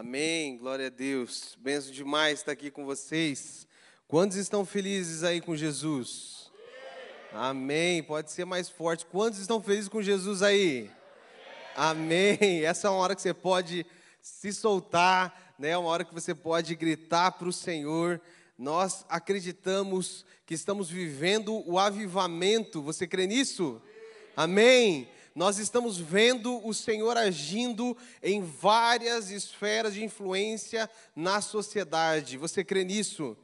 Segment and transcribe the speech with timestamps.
[0.00, 1.58] Amém, glória a Deus.
[1.60, 3.66] Benção demais estar aqui com vocês.
[4.06, 6.52] Quantos estão felizes aí com Jesus?
[7.32, 8.00] Amém.
[8.04, 9.04] Pode ser mais forte.
[9.04, 10.88] Quantos estão felizes com Jesus aí?
[11.74, 12.38] Amém.
[12.64, 13.84] Essa é uma hora que você pode
[14.22, 15.76] se soltar, né?
[15.76, 18.20] Uma hora que você pode gritar para o Senhor.
[18.56, 22.80] Nós acreditamos que estamos vivendo o avivamento.
[22.82, 23.82] Você crê nisso?
[24.36, 25.08] Amém
[25.38, 32.36] nós estamos vendo o Senhor agindo em várias esferas de influência na sociedade.
[32.36, 33.36] Você crê nisso?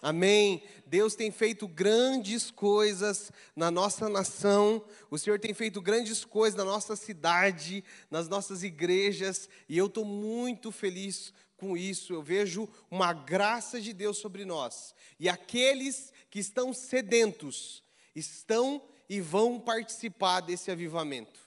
[0.00, 0.62] Amém.
[0.86, 6.64] Deus tem feito grandes coisas na nossa nação, o Senhor tem feito grandes coisas na
[6.64, 12.14] nossa cidade, nas nossas igrejas, e eu estou muito feliz com isso.
[12.14, 17.82] Eu vejo uma graça de Deus sobre nós, e aqueles que estão sedentos
[18.14, 21.44] estão e vão participar desse avivamento.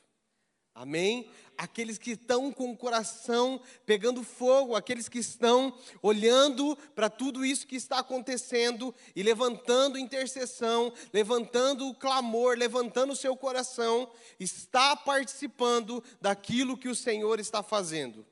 [0.77, 1.27] Amém?
[1.57, 7.65] Aqueles que estão com o coração pegando fogo, aqueles que estão olhando para tudo isso
[7.65, 14.07] que está acontecendo e levantando intercessão, levantando o clamor, levantando o seu coração,
[14.39, 18.23] está participando daquilo que o Senhor está fazendo.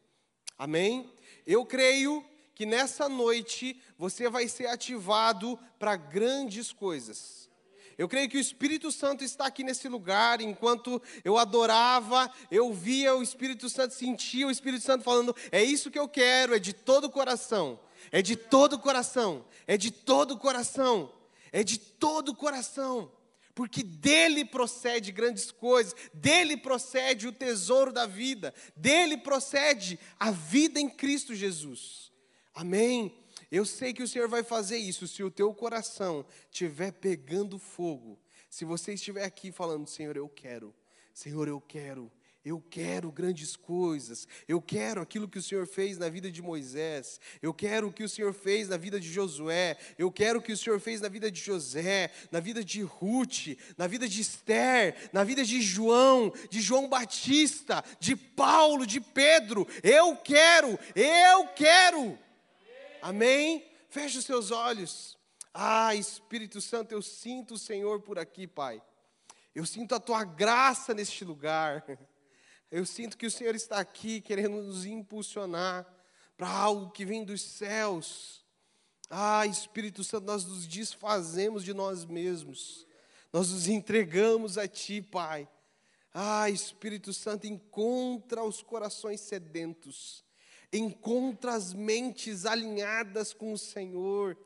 [0.56, 1.12] Amém?
[1.48, 7.45] Eu creio que nessa noite você vai ser ativado para grandes coisas.
[7.98, 10.42] Eu creio que o Espírito Santo está aqui nesse lugar.
[10.42, 15.92] Enquanto eu adorava, eu via o Espírito Santo, sentia o Espírito Santo falando: é isso
[15.92, 17.80] que eu quero, é de todo o coração,
[18.12, 21.12] é de todo o coração, é de todo o coração,
[21.52, 23.12] é de todo o coração.
[23.54, 30.78] Porque dele procede grandes coisas, dele procede o tesouro da vida, dele procede a vida
[30.78, 32.12] em Cristo Jesus.
[32.54, 33.25] Amém?
[33.52, 38.20] Eu sei que o Senhor vai fazer isso se o teu coração estiver pegando fogo.
[38.50, 40.74] Se você estiver aqui falando, Senhor, eu quero,
[41.14, 42.12] Senhor, eu quero,
[42.46, 44.28] eu quero grandes coisas.
[44.48, 47.20] Eu quero aquilo que o Senhor fez na vida de Moisés.
[47.42, 49.76] Eu quero o que o Senhor fez na vida de Josué.
[49.98, 53.58] Eu quero o que o Senhor fez na vida de José, na vida de Ruth,
[53.76, 59.68] na vida de Esther, na vida de João, de João Batista, de Paulo, de Pedro.
[59.82, 62.25] Eu quero, eu quero.
[63.02, 63.66] Amém?
[63.90, 65.18] Feche os seus olhos.
[65.54, 68.82] Ah, Espírito Santo, eu sinto o Senhor por aqui, Pai.
[69.54, 71.86] Eu sinto a tua graça neste lugar.
[72.70, 75.88] Eu sinto que o Senhor está aqui querendo nos impulsionar
[76.36, 78.44] para algo que vem dos céus.
[79.10, 82.86] Ah, Espírito Santo, nós nos desfazemos de nós mesmos.
[83.32, 85.48] Nós nos entregamos a Ti, Pai.
[86.14, 90.25] Ah, Espírito Santo, encontra os corações sedentos
[90.78, 94.38] encontra as mentes alinhadas com o Senhor.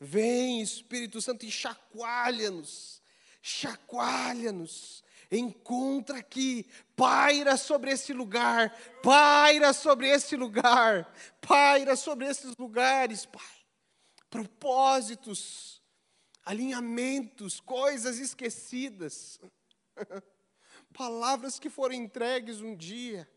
[0.00, 3.02] Vem, Espírito Santo, e chacoalha-nos,
[3.40, 5.02] chacoalha-nos.
[5.30, 8.70] Encontra aqui, paira sobre esse lugar,
[9.02, 13.42] paira sobre esse lugar, paira sobre esses lugares, Pai.
[14.28, 15.82] Propósitos,
[16.44, 19.40] alinhamentos, coisas esquecidas,
[20.92, 23.28] palavras que foram entregues um dia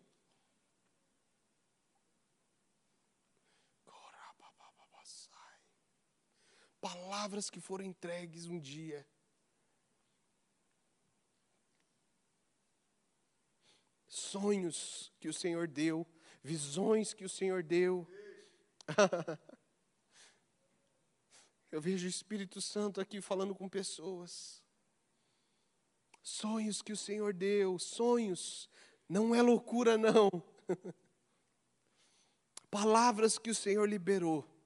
[6.87, 9.05] palavras que foram entregues um dia.
[14.07, 16.07] Sonhos que o Senhor deu,
[16.41, 18.07] visões que o Senhor deu.
[21.69, 24.63] Eu vejo o Espírito Santo aqui falando com pessoas.
[26.23, 28.69] Sonhos que o Senhor deu, sonhos,
[29.09, 30.29] não é loucura, não.
[32.71, 34.56] Palavras que o Senhor liberou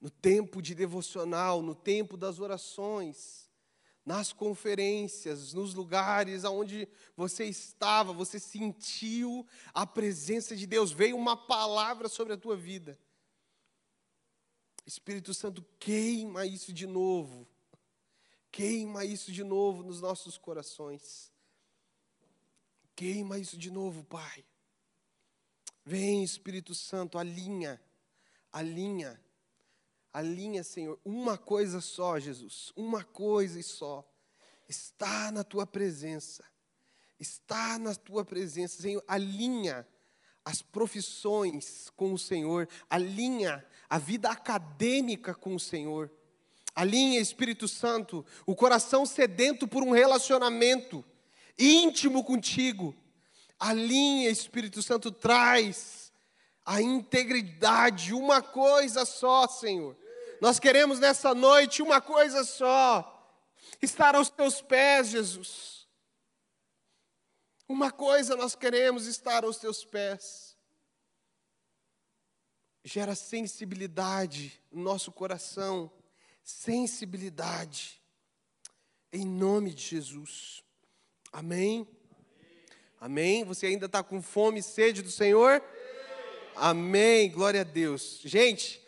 [0.00, 3.50] no tempo de devocional, no tempo das orações,
[4.04, 11.36] nas conferências, nos lugares aonde você estava, você sentiu a presença de Deus, veio uma
[11.36, 12.98] palavra sobre a tua vida.
[14.86, 17.46] Espírito Santo, queima isso de novo.
[18.50, 21.30] Queima isso de novo nos nossos corações.
[22.96, 24.44] Queima isso de novo, Pai.
[25.84, 27.80] Vem, Espírito Santo, alinha,
[28.50, 29.20] alinha
[30.12, 34.04] Alinha, Senhor, uma coisa só, Jesus, uma coisa e só.
[34.68, 36.44] Está na tua presença.
[37.18, 39.04] Está na tua presença, Senhor.
[39.06, 39.86] Alinha
[40.44, 42.68] as profissões com o Senhor.
[42.88, 46.10] Alinha a vida acadêmica com o Senhor.
[46.74, 51.04] Alinha, Espírito Santo, o coração sedento por um relacionamento
[51.58, 52.94] íntimo contigo.
[53.58, 55.99] Alinha, Espírito Santo, traz
[56.64, 59.96] a integridade, uma coisa só, Senhor.
[60.40, 63.38] Nós queremos nessa noite uma coisa só:
[63.82, 65.80] estar aos teus pés, Jesus.
[67.68, 70.56] Uma coisa nós queremos estar aos teus pés.
[72.84, 75.92] gera sensibilidade no nosso coração,
[76.42, 78.02] sensibilidade,
[79.12, 80.64] em nome de Jesus.
[81.32, 81.86] Amém?
[82.98, 83.44] Amém?
[83.44, 85.62] Você ainda está com fome e sede do Senhor?
[86.62, 88.20] Amém, glória a Deus.
[88.22, 88.82] Gente,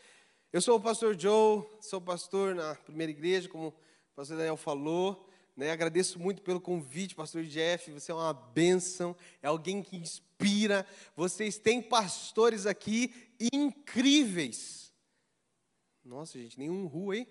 [0.52, 3.74] eu sou o pastor Joe, sou pastor na primeira igreja, como o
[4.14, 5.26] pastor Daniel falou.
[5.56, 5.70] Né?
[5.70, 7.90] Agradeço muito pelo convite, pastor Jeff.
[7.90, 10.86] Você é uma bênção, é alguém que inspira.
[11.16, 13.10] Vocês têm pastores aqui
[13.50, 14.92] incríveis.
[16.04, 17.26] Nossa, gente, nenhum ru, hein?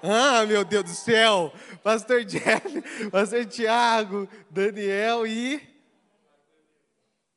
[0.00, 1.52] Ah, meu Deus do céu!
[1.82, 5.60] Pastor Jeff, pastor Tiago, Daniel e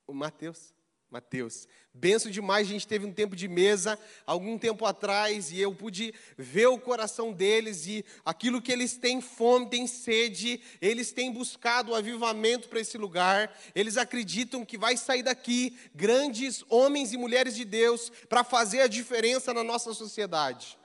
[0.05, 0.76] o Mateus.
[1.09, 1.67] Mateus.
[1.93, 6.13] Benço demais, a gente teve um tempo de mesa algum tempo atrás e eu pude
[6.37, 11.91] ver o coração deles e aquilo que eles têm fome, têm sede, eles têm buscado
[11.91, 13.57] o avivamento para esse lugar.
[13.73, 18.87] Eles acreditam que vai sair daqui grandes homens e mulheres de Deus para fazer a
[18.87, 20.77] diferença na nossa sociedade.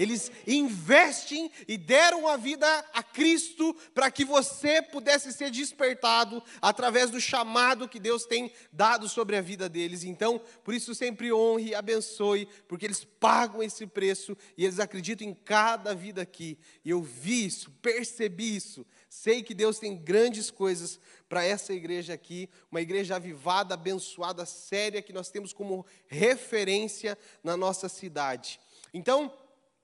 [0.00, 7.10] Eles investem e deram a vida a Cristo para que você pudesse ser despertado através
[7.10, 10.02] do chamado que Deus tem dado sobre a vida deles.
[10.02, 15.28] Então, por isso sempre honre e abençoe, porque eles pagam esse preço e eles acreditam
[15.28, 16.58] em cada vida aqui.
[16.82, 18.86] E eu vi isso, percebi isso.
[19.06, 20.98] Sei que Deus tem grandes coisas
[21.28, 27.54] para essa igreja aqui, uma igreja avivada, abençoada, séria, que nós temos como referência na
[27.54, 28.58] nossa cidade.
[28.94, 29.30] Então,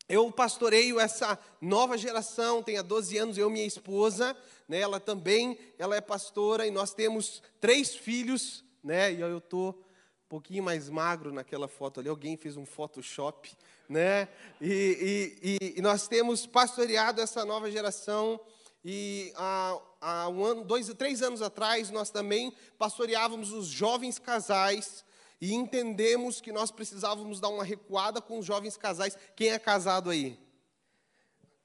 [0.08, 4.36] eu pastoreio essa nova geração, tenho 12 anos, eu e minha esposa,
[4.68, 9.70] né, ela também, ela é pastora e nós temos três filhos, né, e eu estou
[9.70, 13.52] um pouquinho mais magro naquela foto ali, alguém fez um Photoshop,
[13.88, 14.28] né,
[14.60, 18.40] e, e, e nós temos pastoreado essa nova geração
[18.84, 25.04] e há, há um ano, dois, três anos atrás nós também pastoreávamos os jovens casais,
[25.40, 29.16] e entendemos que nós precisávamos dar uma recuada com os jovens casais.
[29.34, 30.38] Quem é casado aí?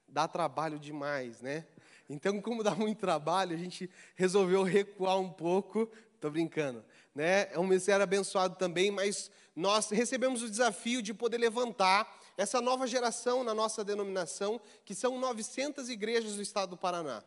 [0.07, 1.65] Dá trabalho demais, né?
[2.09, 5.89] Então, como dá muito trabalho, a gente resolveu recuar um pouco.
[6.13, 6.83] Estou brincando,
[7.15, 7.51] né?
[7.53, 12.85] É um ministério abençoado também, mas nós recebemos o desafio de poder levantar essa nova
[12.85, 17.23] geração na nossa denominação, que são 900 igrejas do estado do Paraná.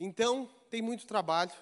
[0.00, 1.52] Então, tem muito trabalho,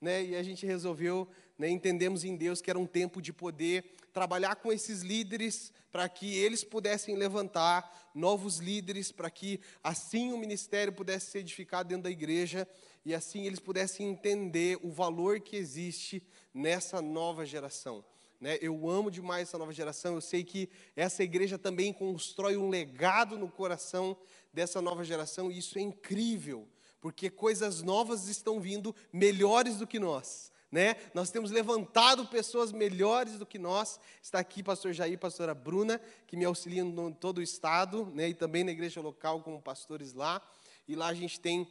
[0.00, 0.24] né?
[0.24, 4.56] E a gente resolveu né, entendemos em Deus que era um tempo de poder trabalhar
[4.56, 10.92] com esses líderes para que eles pudessem levantar novos líderes, para que assim o ministério
[10.92, 12.66] pudesse ser edificado dentro da igreja
[13.04, 16.22] e assim eles pudessem entender o valor que existe
[16.54, 18.04] nessa nova geração.
[18.40, 18.56] Né?
[18.60, 23.36] Eu amo demais essa nova geração, eu sei que essa igreja também constrói um legado
[23.36, 24.16] no coração
[24.52, 26.68] dessa nova geração e isso é incrível,
[27.00, 30.96] porque coisas novas estão vindo melhores do que nós né?
[31.14, 33.98] Nós temos levantado pessoas melhores do que nós.
[34.22, 38.28] Está aqui pastor Jair, pastora Bruna, que me auxiliam em todo o estado, né?
[38.28, 40.42] E também na igreja local como pastores lá.
[40.86, 41.66] E lá a gente tem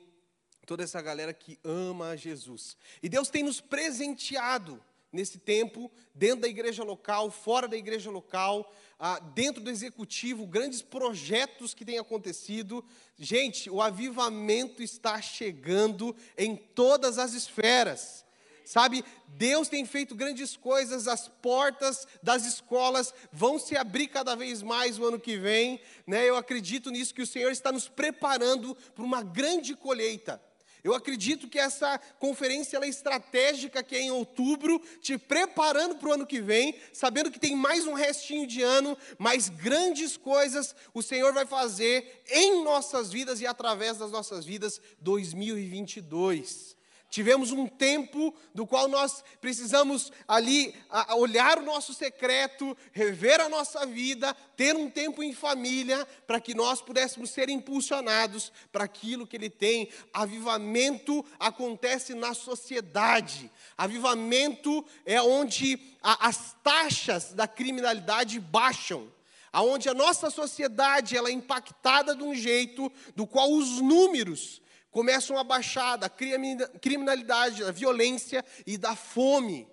[0.65, 2.75] toda essa galera que ama Jesus.
[3.01, 8.71] E Deus tem nos presenteado nesse tempo, dentro da igreja local, fora da igreja local,
[8.99, 12.83] ah, dentro do executivo, grandes projetos que têm acontecido.
[13.17, 18.26] Gente, o avivamento está chegando em todas as esferas.
[18.67, 24.61] Sabe, Deus tem feito grandes coisas, as portas das escolas vão se abrir cada vez
[24.61, 26.27] mais no ano que vem, né?
[26.27, 30.41] Eu acredito nisso que o Senhor está nos preparando para uma grande colheita.
[30.83, 36.13] Eu acredito que essa conferência é estratégica que é em outubro, te preparando para o
[36.13, 41.01] ano que vem, sabendo que tem mais um restinho de ano, mas grandes coisas o
[41.01, 46.76] Senhor vai fazer em nossas vidas e através das nossas vidas 2022.
[47.09, 50.75] Tivemos um tempo do qual nós precisamos ali
[51.15, 56.53] olhar o nosso secreto, rever a nossa vida, ter um tempo em família, para que
[56.53, 59.89] nós pudéssemos ser impulsionados para aquilo que Ele tem.
[60.13, 63.49] Avivamento acontece na sociedade.
[63.77, 69.11] Avivamento é onde as taxas da criminalidade baixam
[69.49, 74.61] aonde a nossa sociedade ela é impactada de um jeito do qual os números
[74.97, 79.67] começam a baixar da criminalidade, da violência e da fome.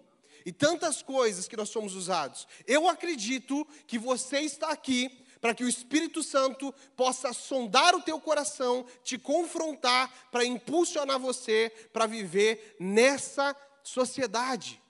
[0.45, 2.47] E tantas coisas que nós somos usados.
[2.67, 8.21] Eu acredito que você está aqui para que o Espírito Santo possa sondar o teu
[8.21, 14.84] coração, te confrontar, para impulsionar você para viver nessa sociedade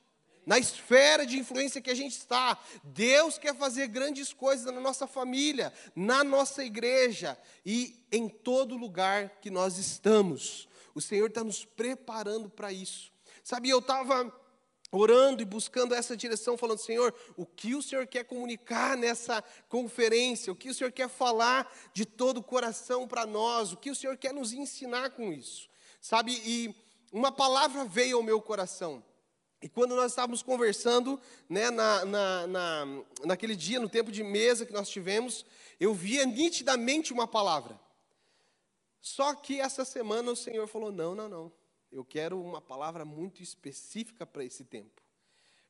[0.47, 2.59] na esfera de influência que a gente está.
[2.83, 9.41] Deus quer fazer grandes coisas na nossa família, na nossa igreja e em todo lugar
[9.41, 10.69] que nós estamos.
[10.95, 13.13] O Senhor está nos preparando para isso.
[13.43, 14.33] Sabe, eu estava
[14.91, 20.53] orando e buscando essa direção, falando: Senhor, o que o Senhor quer comunicar nessa conferência?
[20.53, 23.73] O que o Senhor quer falar de todo o coração para nós?
[23.73, 25.69] O que o Senhor quer nos ensinar com isso?
[26.01, 26.75] Sabe, e
[27.13, 29.03] uma palavra veio ao meu coração.
[29.65, 31.19] E quando nós estávamos conversando,
[31.49, 32.87] né, na, na, na,
[33.25, 35.43] naquele dia, no tempo de mesa que nós tivemos,
[35.81, 37.81] eu via nitidamente uma palavra.
[39.01, 41.53] Só que essa semana o Senhor falou: não, não, não.
[41.91, 45.01] Eu quero uma palavra muito específica para esse tempo.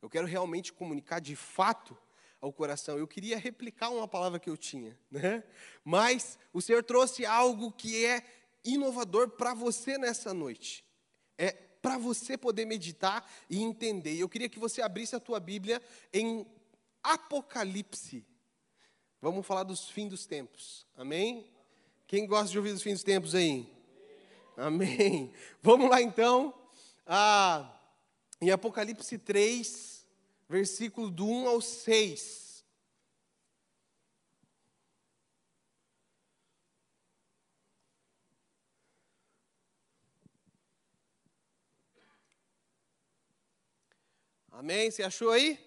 [0.02, 1.96] Eu quero realmente comunicar de fato
[2.40, 2.98] ao coração.
[2.98, 5.44] Eu queria replicar uma palavra que eu tinha, né?
[5.84, 8.24] Mas o Senhor trouxe algo que é
[8.64, 10.84] inovador para você nessa noite.
[11.38, 14.16] É para você poder meditar e entender.
[14.16, 15.82] Eu queria que você abrisse a tua Bíblia
[16.14, 16.46] em
[17.02, 18.24] Apocalipse.
[19.20, 20.86] Vamos falar dos fins dos tempos.
[20.96, 21.46] Amém?
[22.06, 23.70] Quem gosta de ouvir dos fins dos tempos aí?
[24.56, 25.30] Amém.
[25.60, 26.54] Vamos lá então.
[27.06, 27.78] Ah,
[28.40, 30.06] em Apocalipse 3,
[30.48, 32.43] versículo do 1 ao 6.
[44.56, 44.88] Amém?
[44.88, 45.58] Você achou aí?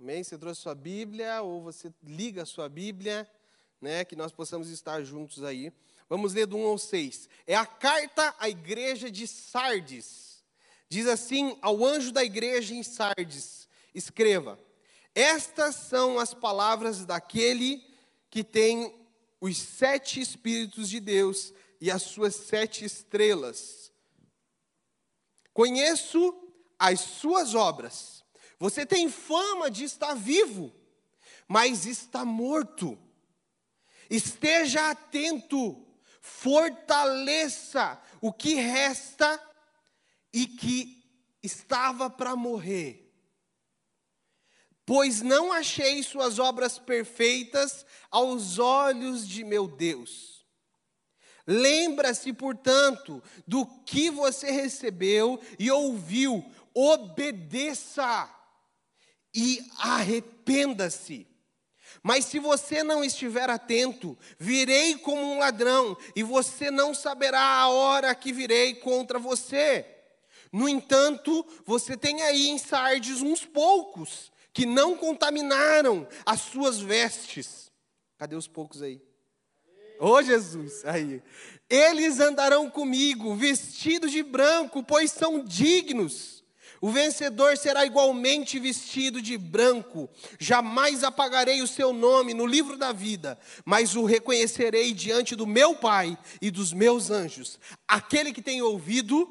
[0.00, 0.24] Amém?
[0.24, 3.30] Você trouxe sua Bíblia ou você liga a sua Bíblia,
[3.78, 4.06] né?
[4.06, 5.70] Que nós possamos estar juntos aí.
[6.08, 7.28] Vamos ler do 1 ao 6.
[7.46, 10.42] É a carta à igreja de Sardes.
[10.88, 14.58] Diz assim ao anjo da igreja em Sardes: Escreva:
[15.14, 17.84] Estas são as palavras daquele
[18.30, 18.98] que tem
[19.38, 23.92] os sete Espíritos de Deus e as suas sete estrelas.
[25.52, 26.41] Conheço
[26.82, 28.24] as suas obras.
[28.58, 30.74] Você tem fama de estar vivo,
[31.46, 32.98] mas está morto.
[34.10, 35.86] Esteja atento
[36.20, 39.40] fortaleça o que resta
[40.32, 41.04] e que
[41.40, 43.12] estava para morrer.
[44.84, 50.32] Pois não achei suas obras perfeitas aos olhos de meu Deus.
[51.46, 56.44] Lembra-se, portanto, do que você recebeu e ouviu,
[56.74, 58.28] obedeça
[59.34, 61.26] e arrependa-se.
[62.02, 67.68] Mas se você não estiver atento, virei como um ladrão, e você não saberá a
[67.68, 69.86] hora que virei contra você.
[70.52, 77.70] No entanto, você tem aí em Sardes uns poucos que não contaminaram as suas vestes.
[78.18, 79.00] Cadê os poucos aí?
[79.98, 81.22] Ô oh, Jesus, aí.
[81.70, 86.41] Eles andarão comigo, vestidos de branco, pois são dignos.
[86.82, 90.10] O vencedor será igualmente vestido de branco.
[90.36, 95.76] Jamais apagarei o seu nome no livro da vida, mas o reconhecerei diante do meu
[95.76, 97.60] Pai e dos meus anjos.
[97.86, 99.30] Aquele que tem ouvido,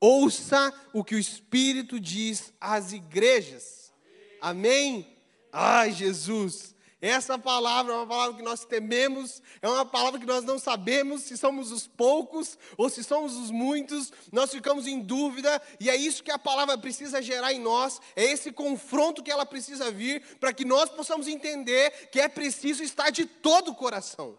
[0.00, 3.92] ouça o que o Espírito diz às igrejas.
[4.40, 5.06] Amém?
[5.52, 6.71] Ai, Jesus.
[7.02, 11.22] Essa palavra é uma palavra que nós tememos, é uma palavra que nós não sabemos
[11.22, 15.96] se somos os poucos ou se somos os muitos, nós ficamos em dúvida, e é
[15.96, 20.22] isso que a palavra precisa gerar em nós, é esse confronto que ela precisa vir,
[20.38, 24.38] para que nós possamos entender que é preciso estar de todo o coração.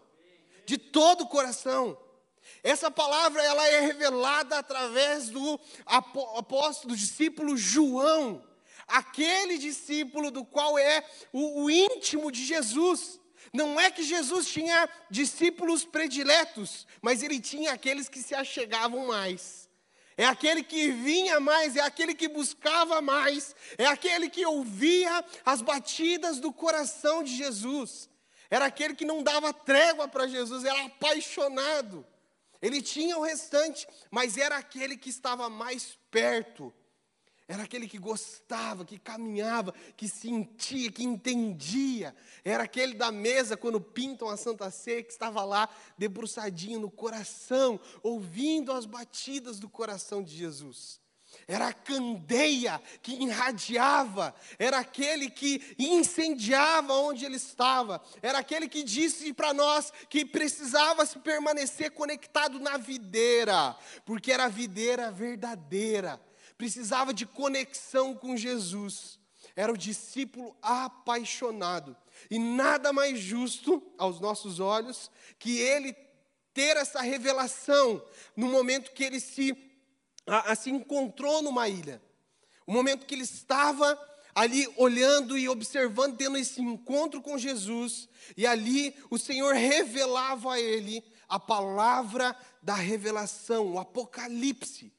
[0.64, 1.98] De todo o coração.
[2.62, 8.42] Essa palavra ela é revelada através do apóstolo, do discípulo João
[8.86, 13.20] aquele discípulo do qual é o, o íntimo de Jesus.
[13.52, 19.68] Não é que Jesus tinha discípulos prediletos, mas ele tinha aqueles que se achegavam mais.
[20.16, 25.60] É aquele que vinha mais, é aquele que buscava mais, é aquele que ouvia as
[25.60, 28.08] batidas do coração de Jesus.
[28.48, 32.06] Era aquele que não dava trégua para Jesus, era apaixonado.
[32.62, 36.72] Ele tinha o restante, mas era aquele que estava mais perto
[37.46, 42.16] era aquele que gostava, que caminhava, que sentia, que entendia.
[42.42, 47.78] Era aquele da mesa, quando pintam a Santa Ceia, que estava lá, debruçadinho no coração,
[48.02, 51.02] ouvindo as batidas do coração de Jesus.
[51.46, 58.82] Era a candeia que irradiava, era aquele que incendiava onde ele estava, era aquele que
[58.82, 66.18] disse para nós que precisava se permanecer conectado na videira, porque era a videira verdadeira
[66.64, 69.18] precisava de conexão com Jesus.
[69.54, 71.94] Era o discípulo apaixonado.
[72.30, 75.94] E nada mais justo aos nossos olhos que ele
[76.54, 78.02] ter essa revelação
[78.34, 79.54] no momento que ele se,
[80.26, 82.00] a, a, se encontrou numa ilha.
[82.66, 84.00] O momento que ele estava
[84.34, 90.60] ali olhando e observando, tendo esse encontro com Jesus, e ali o Senhor revelava a
[90.60, 94.94] ele a palavra da revelação, o Apocalipse.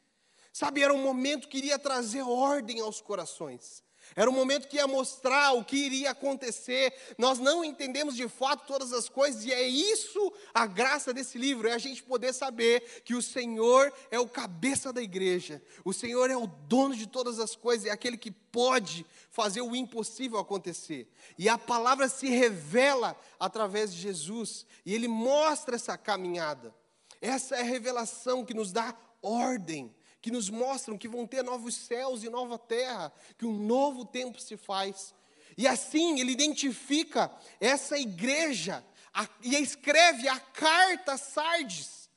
[0.56, 3.84] Sabe, era um momento que iria trazer ordem aos corações.
[4.16, 6.94] Era um momento que ia mostrar o que iria acontecer.
[7.18, 11.68] Nós não entendemos de fato todas as coisas, e é isso a graça desse livro:
[11.68, 16.32] é a gente poder saber que o Senhor é o cabeça da igreja, o Senhor
[16.32, 21.12] é o dono de todas as coisas, é aquele que pode fazer o impossível acontecer.
[21.38, 26.74] E a palavra se revela através de Jesus, e ele mostra essa caminhada.
[27.20, 29.94] Essa é a revelação que nos dá ordem
[30.26, 34.42] que nos mostram que vão ter novos céus e nova terra, que um novo tempo
[34.42, 35.14] se faz.
[35.56, 42.10] E assim ele identifica essa igreja a, e escreve a carta a Sardes.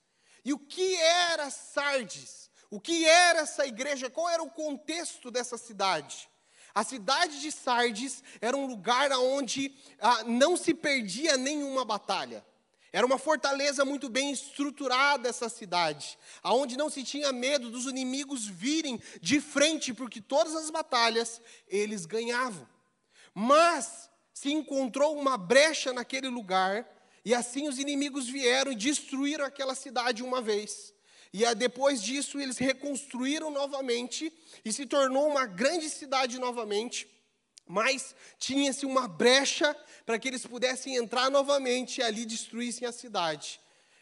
[0.42, 2.50] E o que era Sardes?
[2.70, 4.08] O que era essa igreja?
[4.08, 6.30] Qual era o contexto dessa cidade?
[6.74, 12.42] A cidade de Sardes era um lugar onde ah, não se perdia nenhuma batalha.
[12.92, 18.46] Era uma fortaleza muito bem estruturada essa cidade, aonde não se tinha medo dos inimigos
[18.46, 22.66] virem de frente, porque todas as batalhas eles ganhavam.
[23.34, 26.88] Mas se encontrou uma brecha naquele lugar,
[27.24, 30.94] e assim os inimigos vieram e destruíram aquela cidade uma vez.
[31.32, 34.32] E depois disso eles reconstruíram novamente
[34.64, 37.06] e se tornou uma grande cidade novamente
[37.68, 43.60] mas tinha-se uma brecha para que eles pudessem entrar novamente e ali destruíssem a cidade.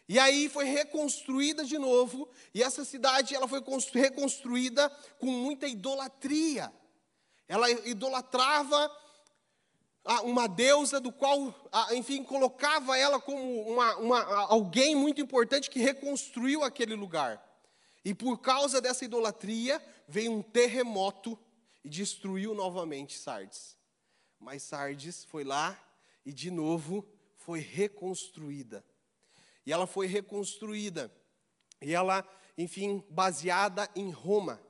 [0.08, 3.60] E aí foi reconstruída de novo, e essa cidade ela foi
[3.92, 6.72] reconstruída com muita idolatria.
[7.48, 8.90] Ela idolatrava
[10.22, 11.52] uma deusa do qual,
[11.90, 17.44] enfim, colocava ela como uma, uma, alguém muito importante que reconstruiu aquele lugar.
[18.04, 21.36] E por causa dessa idolatria, veio um terremoto
[21.86, 23.76] e destruiu novamente Sardes.
[24.40, 25.80] Mas Sardes foi lá
[26.24, 28.84] e de novo foi reconstruída.
[29.64, 31.14] E ela foi reconstruída.
[31.80, 32.28] E ela,
[32.58, 34.60] enfim, baseada em Roma.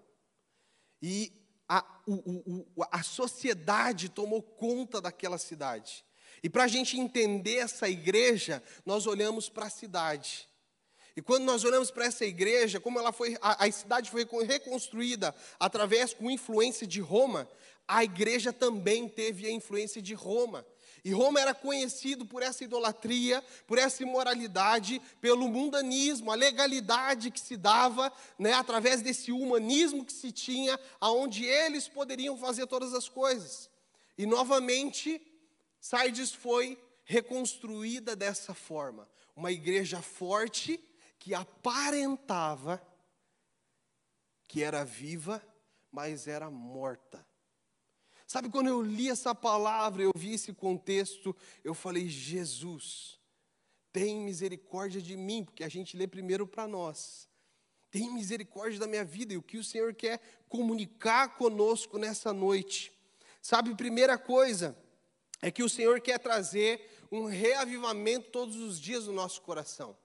[1.00, 1.32] E
[1.66, 6.04] a, o, o, a sociedade tomou conta daquela cidade.
[6.42, 10.46] E para a gente entender essa igreja, nós olhamos para a cidade.
[11.16, 15.34] E quando nós olhamos para essa igreja, como ela foi, a, a, cidade foi reconstruída
[15.58, 17.48] através com influência de Roma,
[17.88, 20.66] a igreja também teve a influência de Roma.
[21.02, 27.40] E Roma era conhecido por essa idolatria, por essa imoralidade, pelo mundanismo, a legalidade que
[27.40, 33.08] se dava, né, através desse humanismo que se tinha, aonde eles poderiam fazer todas as
[33.08, 33.70] coisas.
[34.18, 35.22] E novamente,
[35.80, 40.78] Sardes foi reconstruída dessa forma, uma igreja forte
[41.26, 42.80] que aparentava
[44.46, 45.44] que era viva,
[45.90, 47.26] mas era morta.
[48.28, 51.34] Sabe, quando eu li essa palavra, eu vi esse contexto,
[51.64, 53.18] eu falei: Jesus,
[53.92, 57.28] tem misericórdia de mim, porque a gente lê primeiro para nós.
[57.90, 62.92] Tem misericórdia da minha vida e o que o Senhor quer comunicar conosco nessa noite.
[63.42, 64.78] Sabe, primeira coisa
[65.42, 69.98] é que o Senhor quer trazer um reavivamento todos os dias no nosso coração.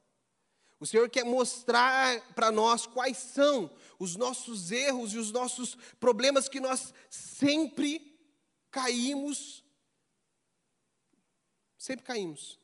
[0.82, 6.50] O Senhor quer mostrar para nós quais são os nossos erros e os nossos problemas
[6.50, 8.20] que nós sempre
[8.72, 9.64] caímos.
[11.78, 12.60] Sempre caímos.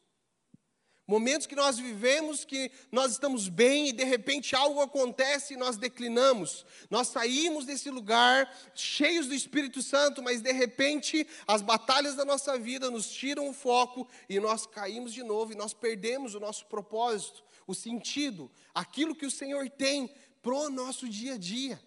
[1.06, 5.77] Momentos que nós vivemos que nós estamos bem e de repente algo acontece e nós
[5.77, 6.65] declinamos.
[6.89, 12.58] Nós saímos desse lugar cheios do Espírito Santo, mas de repente as batalhas da nossa
[12.58, 16.65] vida nos tiram o foco e nós caímos de novo e nós perdemos o nosso
[16.65, 20.10] propósito o sentido, aquilo que o Senhor tem
[20.41, 21.80] pro nosso dia a dia.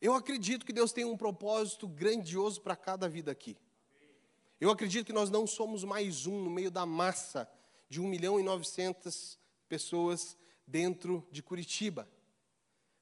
[0.00, 3.56] Eu acredito que Deus tem um propósito grandioso para cada vida aqui.
[4.60, 7.50] Eu acredito que nós não somos mais um no meio da massa
[7.88, 9.36] de 1 milhão e 900
[9.68, 12.08] pessoas dentro de Curitiba.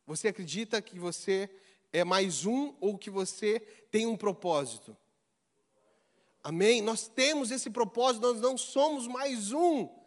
[0.07, 1.51] Você acredita que você
[1.93, 4.97] é mais um ou que você tem um propósito?
[6.43, 6.81] Amém?
[6.81, 10.02] Nós temos esse propósito, nós não somos mais um.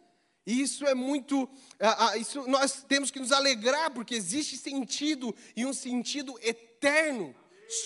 [0.46, 1.48] E isso é muito,
[2.20, 7.34] isso nós temos que nos alegrar, porque existe sentido e um sentido eterno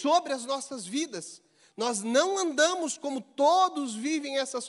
[0.02, 1.40] sobre as nossas vidas.
[1.76, 4.60] Nós não andamos como todos vivem nessa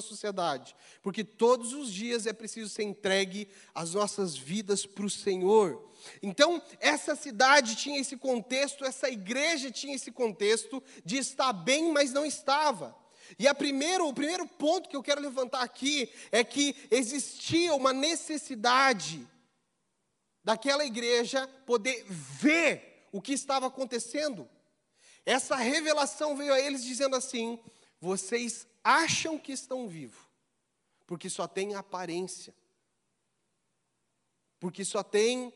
[0.00, 5.90] sociedade, porque todos os dias é preciso ser entregue as nossas vidas para o Senhor.
[6.22, 12.14] Então, essa cidade tinha esse contexto, essa igreja tinha esse contexto de estar bem, mas
[12.14, 12.96] não estava.
[13.38, 17.92] E a primeiro, o primeiro ponto que eu quero levantar aqui é que existia uma
[17.92, 19.26] necessidade
[20.44, 24.48] daquela igreja poder ver o que estava acontecendo.
[25.24, 27.58] Essa revelação veio a eles dizendo assim:
[28.00, 30.22] vocês acham que estão vivos,
[31.06, 32.54] porque só tem aparência,
[34.60, 35.52] porque só tem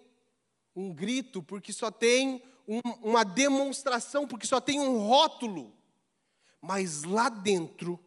[0.75, 5.73] um grito, porque só tem um, uma demonstração, porque só tem um rótulo.
[6.61, 7.99] Mas lá dentro,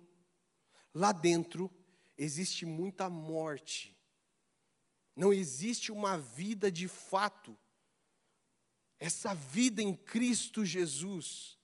[0.93, 1.71] lá dentro,
[2.17, 3.97] existe muita morte.
[5.15, 7.57] Não existe uma vida de fato.
[8.99, 11.57] Essa vida em Cristo Jesus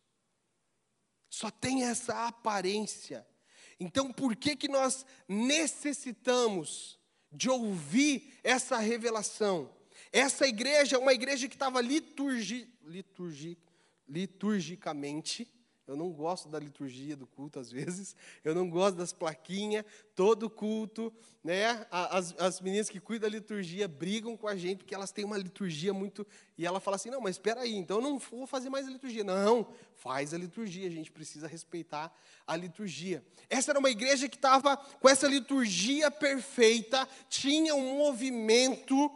[1.29, 3.25] só tem essa aparência.
[3.79, 6.99] Então, por que que nós necessitamos
[7.31, 9.73] de ouvir essa revelação?
[10.11, 13.57] Essa igreja é uma igreja que estava liturgi, liturgi,
[14.07, 15.49] liturgicamente
[15.89, 18.15] eu não gosto da liturgia do culto às vezes.
[18.43, 19.83] Eu não gosto das plaquinhas.
[20.13, 21.11] Todo culto,
[21.43, 21.83] né?
[21.89, 25.37] As, as meninas que cuidam da liturgia brigam com a gente porque elas têm uma
[25.37, 26.27] liturgia muito.
[26.55, 28.91] E ela fala assim: não, mas espera aí, então eu não vou fazer mais a
[28.91, 29.23] liturgia.
[29.23, 30.87] Não, faz a liturgia.
[30.87, 33.25] A gente precisa respeitar a liturgia.
[33.49, 39.11] Essa era uma igreja que estava com essa liturgia perfeita, tinha um movimento,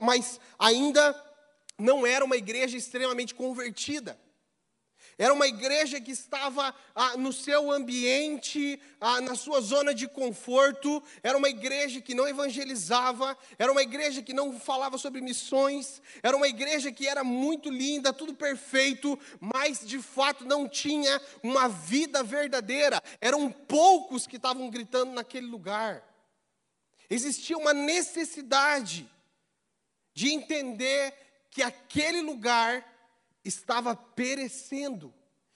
[0.00, 1.12] mas ainda
[1.76, 4.16] não era uma igreja extremamente convertida.
[5.18, 11.02] Era uma igreja que estava ah, no seu ambiente, ah, na sua zona de conforto.
[11.24, 13.36] Era uma igreja que não evangelizava.
[13.58, 16.00] Era uma igreja que não falava sobre missões.
[16.22, 21.68] Era uma igreja que era muito linda, tudo perfeito, mas de fato não tinha uma
[21.68, 23.02] vida verdadeira.
[23.20, 26.00] Eram poucos que estavam gritando naquele lugar.
[27.10, 29.10] Existia uma necessidade
[30.14, 31.12] de entender
[31.50, 32.84] que aquele lugar
[33.44, 35.14] estava perecendo,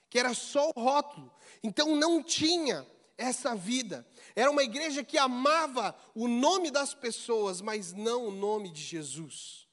[0.09, 1.33] que era só o rótulo.
[1.63, 4.07] Então não tinha essa vida.
[4.35, 9.67] Era uma igreja que amava o nome das pessoas, mas não o nome de Jesus.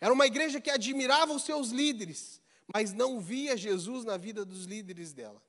[0.00, 2.40] Era uma igreja que admirava os seus líderes,
[2.72, 5.42] mas não via Jesus na vida dos líderes dela.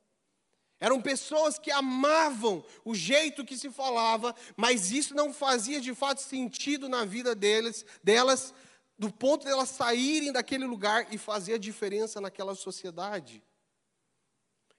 [0.79, 6.21] Eram pessoas que amavam o jeito que se falava, mas isso não fazia de fato
[6.21, 8.53] sentido na vida deles, delas,
[8.99, 13.41] do ponto de elas saírem daquele lugar e fazer a diferença naquela sociedade.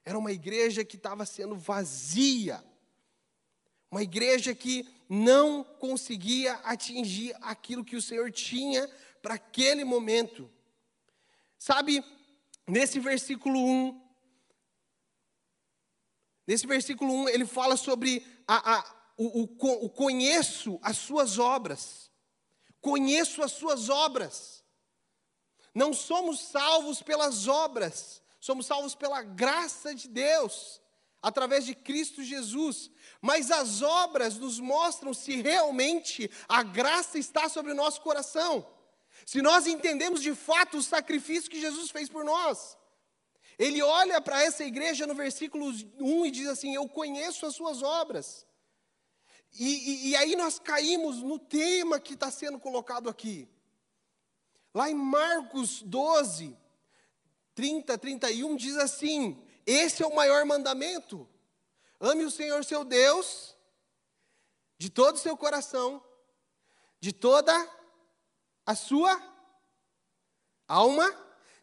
[0.04, 2.62] Era uma igreja que estava sendo vazia,
[3.90, 8.86] uma igreja que não conseguia atingir aquilo que o Senhor tinha
[9.22, 10.50] para aquele momento.
[11.58, 12.04] Sabe,
[12.68, 14.02] nesse versículo 1,
[16.46, 22.09] nesse versículo 1, ele fala sobre a, a, o, o, o conheço as suas obras
[22.80, 24.64] conheço as suas obras.
[25.74, 30.80] Não somos salvos pelas obras, somos salvos pela graça de Deus,
[31.22, 32.90] através de Cristo Jesus.
[33.20, 38.66] Mas as obras nos mostram se realmente a graça está sobre o nosso coração.
[39.26, 42.76] Se nós entendemos de fato o sacrifício que Jesus fez por nós.
[43.58, 45.66] Ele olha para essa igreja no versículo
[45.98, 48.46] 1 e diz assim: Eu conheço as suas obras.
[49.52, 53.48] E, e, e aí nós caímos no tema que está sendo colocado aqui.
[54.72, 56.56] Lá em Marcos 12,
[57.54, 61.28] 30, 31, diz assim: Esse é o maior mandamento.
[62.00, 63.56] Ame o Senhor seu Deus
[64.78, 66.02] de todo o seu coração,
[67.00, 67.52] de toda
[68.64, 69.20] a sua
[70.66, 71.12] alma,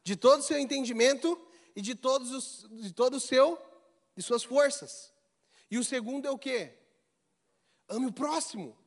[0.03, 1.41] de todo o seu entendimento
[1.75, 3.59] e de, todos os, de todo o seu,
[4.15, 5.11] de suas forças.
[5.71, 6.77] E o segundo é o quê?
[7.89, 8.77] Ame o próximo.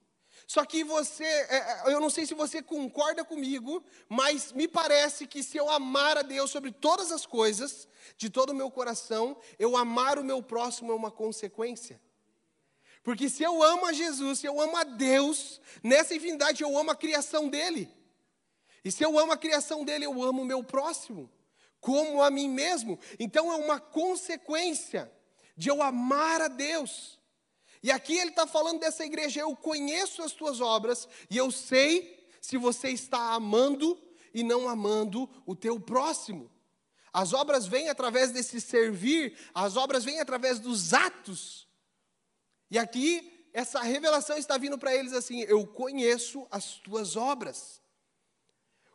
[0.47, 5.27] Só que você, é, é, eu não sei se você concorda comigo, mas me parece
[5.27, 7.87] que se eu amar a Deus sobre todas as coisas,
[8.17, 12.01] de todo o meu coração, eu amar o meu próximo é uma consequência.
[13.03, 16.91] Porque se eu amo a Jesus, se eu amo a Deus, nessa infinidade eu amo
[16.91, 17.89] a criação dele.
[18.85, 21.31] E se eu amo a criação dele, eu amo o meu próximo,
[21.81, 22.99] como a mim mesmo.
[23.19, 25.09] Então é uma consequência
[25.57, 27.20] de eu amar a Deus.
[27.83, 32.27] E aqui ele está falando dessa igreja: eu conheço as tuas obras e eu sei
[32.41, 34.01] se você está amando
[34.35, 36.51] e não amando o teu próximo.
[37.13, 41.67] As obras vêm através desse servir, as obras vêm através dos atos.
[42.71, 47.81] E aqui essa revelação está vindo para eles assim: eu conheço as tuas obras.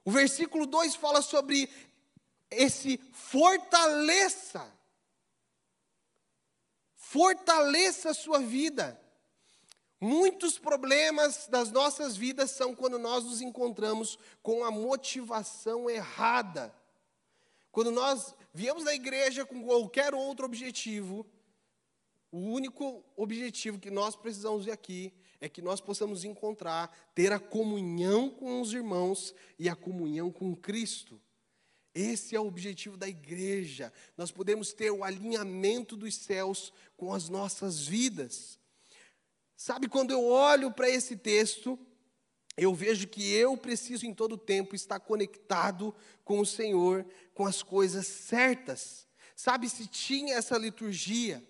[0.04, 1.68] O versículo 2 fala sobre
[2.52, 4.75] esse fortaleça
[7.16, 9.02] Fortaleça a sua vida.
[10.02, 16.76] Muitos problemas das nossas vidas são quando nós nos encontramos com a motivação errada.
[17.72, 21.26] Quando nós viemos da igreja com qualquer outro objetivo,
[22.30, 27.40] o único objetivo que nós precisamos ver aqui é que nós possamos encontrar, ter a
[27.40, 31.18] comunhão com os irmãos e a comunhão com Cristo.
[31.96, 33.92] Esse é o objetivo da igreja.
[34.18, 38.60] Nós podemos ter o alinhamento dos céus com as nossas vidas.
[39.56, 41.80] Sabe, quando eu olho para esse texto,
[42.58, 47.64] eu vejo que eu preciso em todo tempo estar conectado com o Senhor, com as
[47.64, 49.08] coisas certas.
[49.34, 51.42] Sabe, se tinha essa liturgia,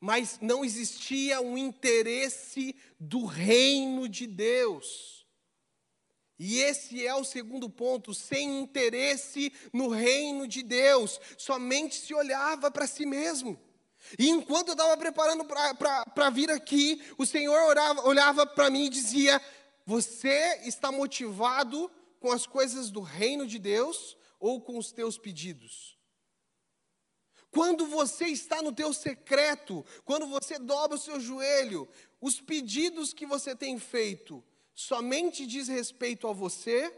[0.00, 5.15] mas não existia um interesse do reino de Deus.
[6.38, 12.70] E esse é o segundo ponto, sem interesse no reino de Deus, somente se olhava
[12.70, 13.58] para si mesmo.
[14.18, 18.90] E enquanto eu estava preparando para vir aqui, o Senhor orava, olhava para mim e
[18.90, 19.40] dizia:
[19.84, 25.96] você está motivado com as coisas do reino de Deus ou com os teus pedidos?
[27.50, 31.88] Quando você está no teu secreto, quando você dobra o seu joelho,
[32.20, 34.44] os pedidos que você tem feito
[34.76, 36.94] somente diz respeito a você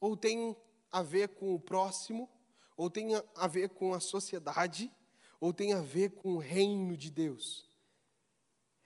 [0.00, 0.54] ou tem
[0.90, 2.28] a ver com o próximo,
[2.76, 4.92] ou tem a ver com a sociedade,
[5.40, 7.70] ou tem a ver com o reino de Deus?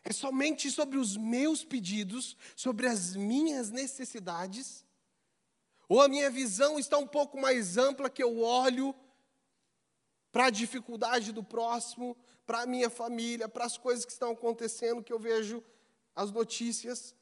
[0.05, 4.85] É somente sobre os meus pedidos, sobre as minhas necessidades?
[5.89, 8.95] Ou a minha visão está um pouco mais ampla que eu olho
[10.31, 15.03] para a dificuldade do próximo, para a minha família, para as coisas que estão acontecendo,
[15.03, 15.65] que eu vejo
[16.21, 17.15] as notícias?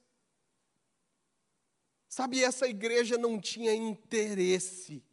[2.09, 5.05] Sabe, essa igreja não tinha interesse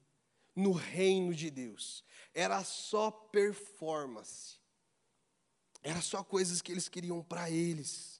[0.55, 4.55] no reino de Deus, era só performance.
[5.83, 8.19] Era só coisas que eles queriam para eles.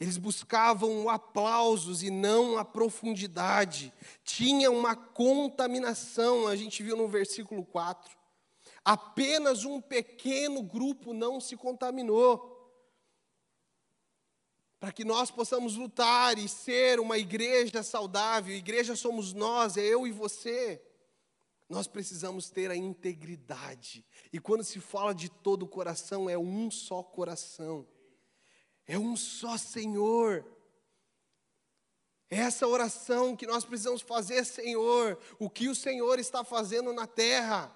[0.00, 3.92] Eles buscavam aplausos e não a profundidade.
[4.24, 8.16] Tinha uma contaminação, a gente viu no versículo 4.
[8.82, 12.51] Apenas um pequeno grupo não se contaminou.
[14.82, 20.08] Para que nós possamos lutar e ser uma igreja saudável, igreja somos nós, é eu
[20.08, 20.82] e você.
[21.68, 24.04] Nós precisamos ter a integridade.
[24.32, 27.86] E quando se fala de todo o coração, é um só coração.
[28.84, 30.44] É um só Senhor.
[32.28, 37.06] É essa oração que nós precisamos fazer, Senhor, o que o Senhor está fazendo na
[37.06, 37.72] terra.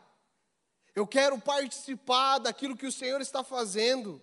[0.92, 4.20] Eu quero participar daquilo que o Senhor está fazendo.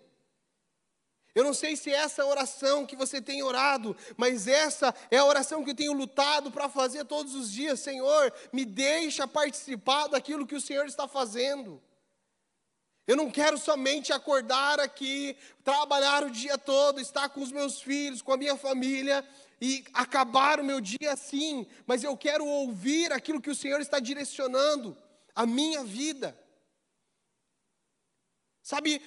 [1.36, 5.26] Eu não sei se é essa oração que você tem orado, mas essa é a
[5.26, 7.80] oração que eu tenho lutado para fazer todos os dias.
[7.80, 11.82] Senhor, me deixa participar daquilo que o Senhor está fazendo.
[13.06, 18.22] Eu não quero somente acordar aqui, trabalhar o dia todo, estar com os meus filhos,
[18.22, 19.28] com a minha família
[19.60, 24.00] e acabar o meu dia assim, mas eu quero ouvir aquilo que o Senhor está
[24.00, 24.96] direcionando
[25.36, 26.38] a minha vida.
[28.62, 29.02] Sabe,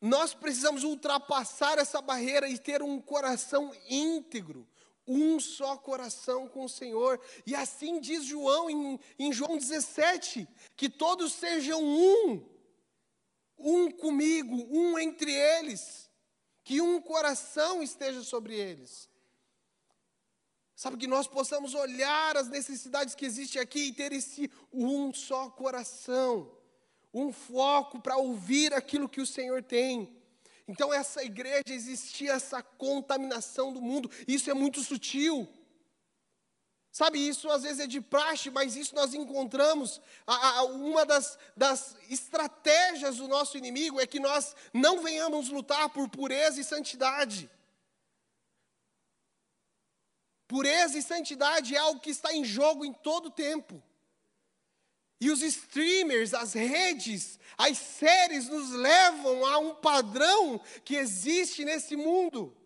[0.00, 4.66] nós precisamos ultrapassar essa barreira e ter um coração íntegro,
[5.06, 7.20] um só coração com o Senhor.
[7.44, 12.48] E assim diz João em, em João 17: que todos sejam um,
[13.58, 16.08] um comigo, um entre eles,
[16.62, 19.08] que um coração esteja sobre eles.
[20.76, 25.50] Sabe, que nós possamos olhar as necessidades que existem aqui e ter esse um só
[25.50, 26.56] coração
[27.12, 30.16] um foco para ouvir aquilo que o Senhor tem.
[30.66, 35.48] Então, essa igreja existia essa contaminação do mundo, isso é muito sutil.
[36.90, 40.00] Sabe, isso às vezes é de praxe, mas isso nós encontramos.
[40.26, 45.88] A, a, uma das, das estratégias do nosso inimigo é que nós não venhamos lutar
[45.90, 47.48] por pureza e santidade.
[50.48, 53.82] Pureza e santidade é algo que está em jogo em todo o tempo.
[55.20, 61.96] E os streamers, as redes, as séries nos levam a um padrão que existe nesse
[61.96, 62.56] mundo.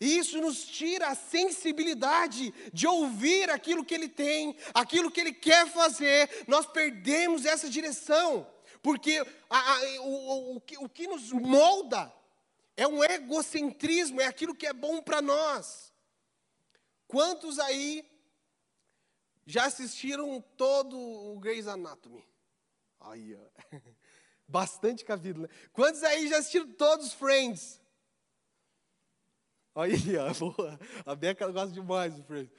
[0.00, 5.32] E isso nos tira a sensibilidade de ouvir aquilo que ele tem, aquilo que ele
[5.32, 6.28] quer fazer.
[6.48, 8.44] Nós perdemos essa direção,
[8.82, 12.12] porque a, a, o, o, o, o que nos molda
[12.76, 15.92] é um egocentrismo, é aquilo que é bom para nós.
[17.06, 18.04] Quantos aí
[19.46, 22.24] já assistiram todo o Grey's Anatomy?
[23.00, 23.48] Aí, ó.
[24.46, 25.46] Bastante capítulo.
[25.46, 25.54] Né?
[25.72, 27.80] Quantos aí já assistiram todos os Friends?
[29.74, 30.78] Aí, ó, boa.
[31.06, 32.52] A Beca gosta demais do Friends.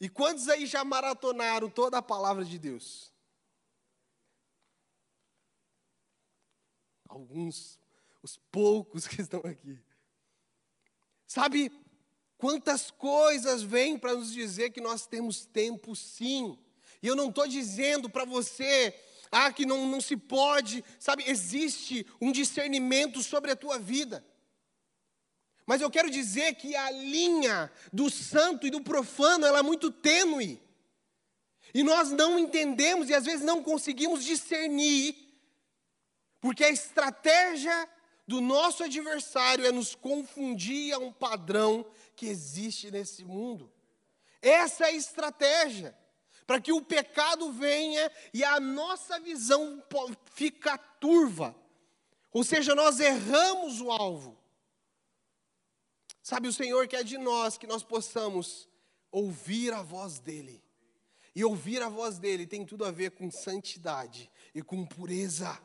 [0.00, 3.12] E quantos aí já maratonaram toda a palavra de Deus?
[7.08, 7.78] Alguns,
[8.22, 9.78] os poucos que estão aqui.
[11.26, 11.70] Sabe,
[12.42, 16.58] Quantas coisas vêm para nos dizer que nós temos tempo sim.
[17.00, 18.92] E eu não estou dizendo para você,
[19.30, 24.26] ah, que não, não se pode, sabe, existe um discernimento sobre a tua vida.
[25.64, 29.92] Mas eu quero dizer que a linha do santo e do profano, ela é muito
[29.92, 30.60] tênue.
[31.72, 35.14] E nós não entendemos e às vezes não conseguimos discernir,
[36.40, 37.88] porque a estratégia
[38.26, 41.86] do nosso adversário é nos confundir a um padrão
[42.22, 43.68] que existe nesse mundo.
[44.40, 45.92] Essa é a estratégia
[46.46, 49.82] para que o pecado venha e a nossa visão
[50.32, 51.52] fica turva.
[52.32, 54.38] Ou seja, nós erramos o alvo.
[56.22, 58.68] Sabe, o Senhor quer de nós que nós possamos
[59.10, 60.62] ouvir a voz dEle.
[61.34, 65.60] E ouvir a voz dEle tem tudo a ver com santidade e com pureza.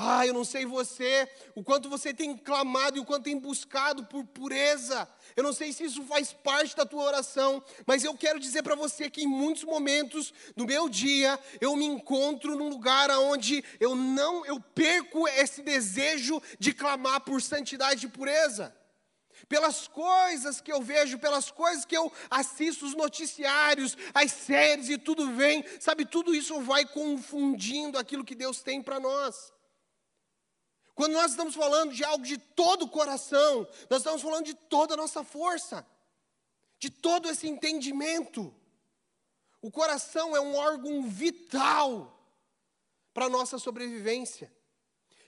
[0.00, 4.04] Ah, eu não sei você, o quanto você tem clamado e o quanto tem buscado
[4.04, 5.08] por pureza.
[5.34, 8.76] Eu não sei se isso faz parte da tua oração, mas eu quero dizer para
[8.76, 13.96] você que em muitos momentos do meu dia eu me encontro num lugar onde eu
[13.96, 18.72] não, eu perco esse desejo de clamar por santidade e pureza
[19.48, 24.98] pelas coisas que eu vejo, pelas coisas que eu assisto os noticiários, as séries e
[24.98, 29.52] tudo vem, sabe, tudo isso vai confundindo aquilo que Deus tem para nós.
[30.98, 34.94] Quando nós estamos falando de algo de todo o coração, nós estamos falando de toda
[34.94, 35.86] a nossa força,
[36.76, 38.52] de todo esse entendimento.
[39.62, 42.20] O coração é um órgão vital
[43.14, 44.52] para a nossa sobrevivência.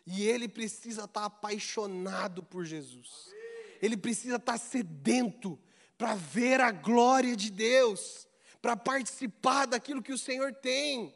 [0.04, 3.32] E ele precisa estar apaixonado por Jesus.
[3.80, 5.56] Ele precisa estar sedento
[5.96, 8.26] para ver a glória de Deus,
[8.60, 11.14] para participar daquilo que o Senhor tem.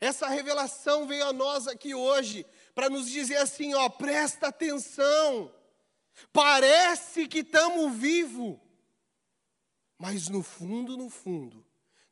[0.00, 5.52] Essa revelação veio a nós aqui hoje para nos dizer assim, ó, presta atenção.
[6.32, 8.58] Parece que estamos vivos,
[9.98, 11.64] mas no fundo, no fundo,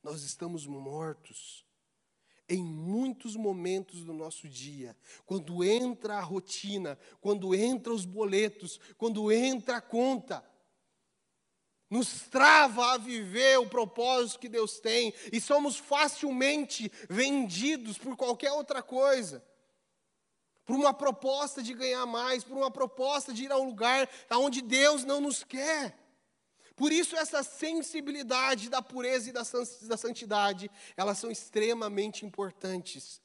[0.03, 1.66] nós estamos mortos.
[2.51, 9.31] Em muitos momentos do nosso dia, quando entra a rotina, quando entra os boletos, quando
[9.31, 10.42] entra a conta,
[11.90, 18.53] nos trava a viver o propósito que Deus tem e somos facilmente vendidos por qualquer
[18.53, 19.44] outra coisa
[20.69, 24.61] por uma proposta de ganhar mais, por uma proposta de ir a um lugar aonde
[24.61, 25.99] Deus não nos quer.
[26.77, 33.19] Por isso, essa sensibilidade da pureza e da santidade, elas são extremamente importantes.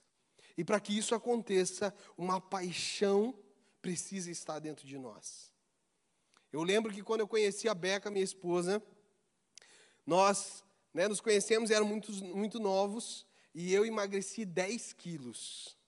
[0.57, 3.37] E para que isso aconteça, uma paixão
[3.81, 5.51] precisa estar dentro de nós.
[6.49, 8.81] Eu lembro que quando eu conheci a Beca, minha esposa,
[10.05, 15.82] nós né, nos conhecemos, eram muito, muito novos, e eu emagreci 10 quilos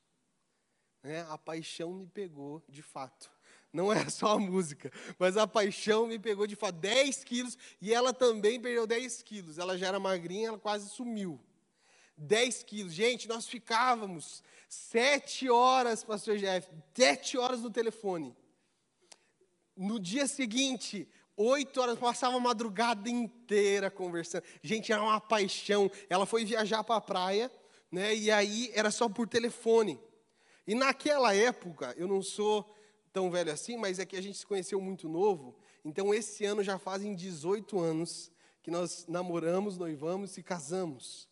[1.05, 3.31] né, a paixão me pegou de fato.
[3.71, 6.75] Não é só a música, mas a paixão me pegou de fato.
[6.77, 9.59] 10 quilos e ela também perdeu 10 quilos.
[9.59, 11.39] Ela já era magrinha, ela quase sumiu.
[12.17, 12.93] 10 quilos.
[12.93, 18.35] Gente, nós ficávamos sete horas, pastor Jeff, sete horas no telefone.
[19.75, 24.43] No dia seguinte, oito horas, passava a madrugada inteira conversando.
[24.63, 25.91] Gente, era uma paixão.
[26.09, 27.51] Ela foi viajar para a praia,
[27.91, 28.15] né?
[28.15, 29.99] E aí era só por telefone.
[30.67, 32.75] E naquela época, eu não sou
[33.13, 35.55] tão velho assim, mas é que a gente se conheceu muito novo.
[35.83, 38.31] Então, esse ano já fazem 18 anos
[38.63, 41.29] que nós namoramos, noivamos e casamos.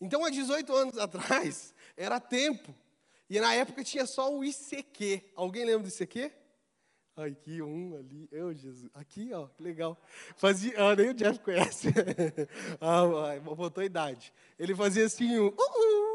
[0.00, 2.74] Então, há 18 anos atrás, era tempo.
[3.30, 5.22] E na época tinha só o ICQ.
[5.34, 6.32] Alguém lembra do ICQ?
[7.14, 8.90] Aqui, um ali, eu, Jesus.
[8.94, 9.98] Aqui, ó, que legal.
[10.36, 11.88] Fazia, ah, nem o Jeff conhece.
[12.80, 14.32] ah, botou a idade.
[14.58, 16.11] Ele fazia assim, um, uh, uh,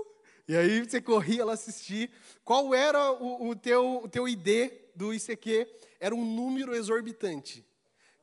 [0.48, 2.10] e aí você corria lá assistir.
[2.44, 5.68] Qual era o, o, teu, o teu ID do ICQ?
[6.00, 7.66] Era um número exorbitante.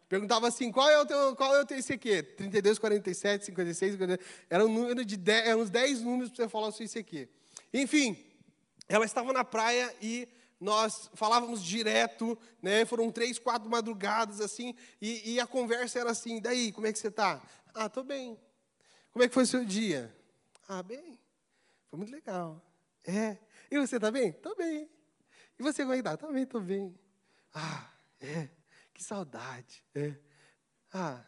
[0.09, 2.23] Perguntava assim, qual é o teu, qual é o teu ICQ?
[2.37, 6.49] 32, 47, 56, 50, era um número de 10, eram uns 10 números para você
[6.49, 7.29] falar o seu ICQ.
[7.73, 8.17] Enfim,
[8.89, 10.29] ela estava na praia e
[10.61, 12.85] nós falávamos direto, né?
[12.85, 16.99] Foram três, quatro madrugadas assim, e, e a conversa era assim: daí, como é que
[16.99, 17.43] você está?
[17.75, 18.39] Ah, tô bem.
[19.13, 20.15] Como é que foi o seu dia?
[20.69, 21.19] Ah, bem.
[21.95, 22.61] Foi muito legal.
[23.07, 23.39] É.
[23.71, 24.33] E você tá bem?
[24.33, 24.91] Tô bem.
[25.57, 26.17] E você como é que tá?
[26.17, 26.93] Também tô bem.
[27.55, 27.89] Ah,
[28.21, 28.49] é.
[28.93, 29.85] Que saudade.
[29.95, 30.13] É.
[30.93, 31.25] Ah,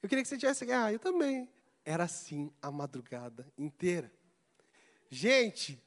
[0.00, 0.70] eu queria que você tivesse.
[0.70, 1.52] Ah, eu também.
[1.84, 4.12] Era assim a madrugada inteira.
[5.10, 5.82] Gente,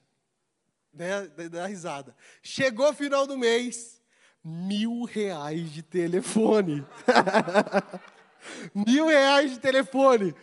[0.91, 2.13] né, da risada.
[2.43, 4.01] Chegou o final do mês,
[4.43, 6.85] mil reais de telefone.
[8.75, 10.35] mil reais de telefone.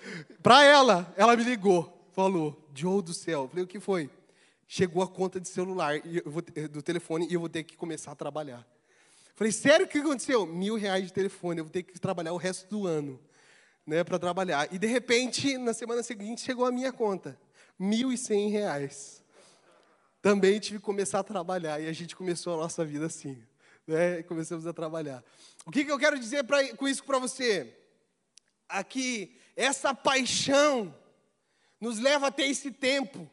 [0.43, 3.49] Para ela, ela me ligou, falou: Joe do céu.
[3.49, 4.09] falei, o que foi?
[4.67, 8.15] Chegou a conta de celular vou, do telefone e eu vou ter que começar a
[8.15, 8.67] trabalhar.
[9.35, 10.47] Falei, sério, o que aconteceu?
[10.47, 13.21] Mil reais de telefone, eu vou ter que trabalhar o resto do ano,
[13.85, 14.73] né, para trabalhar.
[14.73, 17.39] E de repente, na semana seguinte, chegou a minha conta,
[17.79, 19.23] mil e cem reais.
[20.23, 23.43] Também tive que começar a trabalhar e a gente começou a nossa vida assim,
[23.87, 25.23] né, começamos a trabalhar.
[25.67, 27.77] O que, que eu quero dizer pra, com isso para você?
[28.69, 30.95] Aqui, essa paixão
[31.81, 33.31] nos leva a ter esse tempo.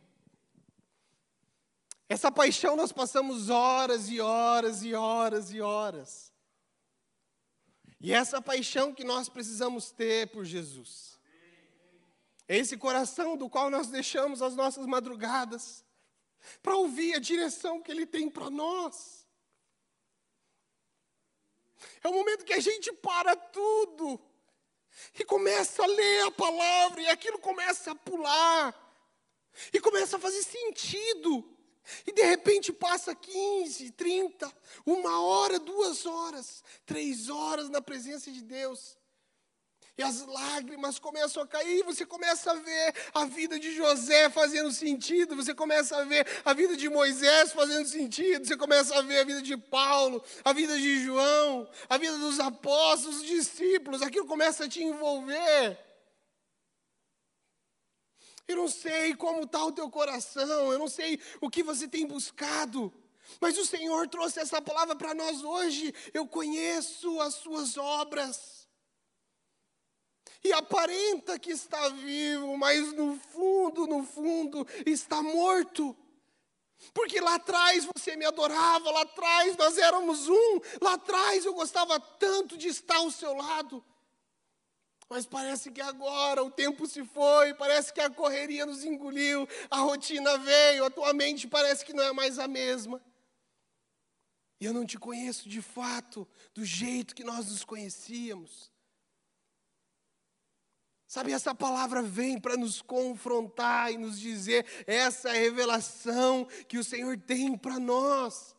[2.09, 6.33] Essa paixão nós passamos horas e horas e horas e horas.
[8.01, 11.19] E essa paixão que nós precisamos ter por Jesus.
[12.47, 15.85] É esse coração do qual nós deixamos as nossas madrugadas
[16.61, 19.25] para ouvir a direção que Ele tem para nós.
[22.03, 24.19] É o momento que a gente para tudo
[25.19, 28.75] e começa a ler a palavra, e aquilo começa a pular,
[29.73, 31.57] e começa a fazer sentido.
[32.05, 34.51] E de repente passa 15, 30,
[34.85, 38.97] uma hora, duas horas, três horas na presença de Deus.
[39.97, 44.71] E as lágrimas começam a cair, você começa a ver a vida de José fazendo
[44.71, 49.19] sentido, você começa a ver a vida de Moisés fazendo sentido, você começa a ver
[49.19, 54.25] a vida de Paulo, a vida de João, a vida dos apóstolos, dos discípulos, aquilo
[54.25, 55.77] começa a te envolver.
[58.47, 62.07] Eu não sei como está o teu coração, eu não sei o que você tem
[62.07, 62.93] buscado,
[63.39, 65.93] mas o Senhor trouxe essa palavra para nós hoje.
[66.13, 68.60] Eu conheço as suas obras
[70.43, 75.95] e aparenta que está vivo, mas no fundo, no fundo, está morto.
[76.93, 81.99] Porque lá atrás você me adorava, lá atrás nós éramos um, lá atrás eu gostava
[81.99, 83.85] tanto de estar ao seu lado.
[85.07, 89.79] Mas parece que agora o tempo se foi, parece que a correria nos engoliu, a
[89.79, 93.03] rotina veio, a tua mente parece que não é mais a mesma.
[94.59, 98.70] E eu não te conheço de fato, do jeito que nós nos conhecíamos.
[101.11, 106.85] Sabe, essa palavra vem para nos confrontar e nos dizer essa é revelação que o
[106.85, 108.55] Senhor tem para nós.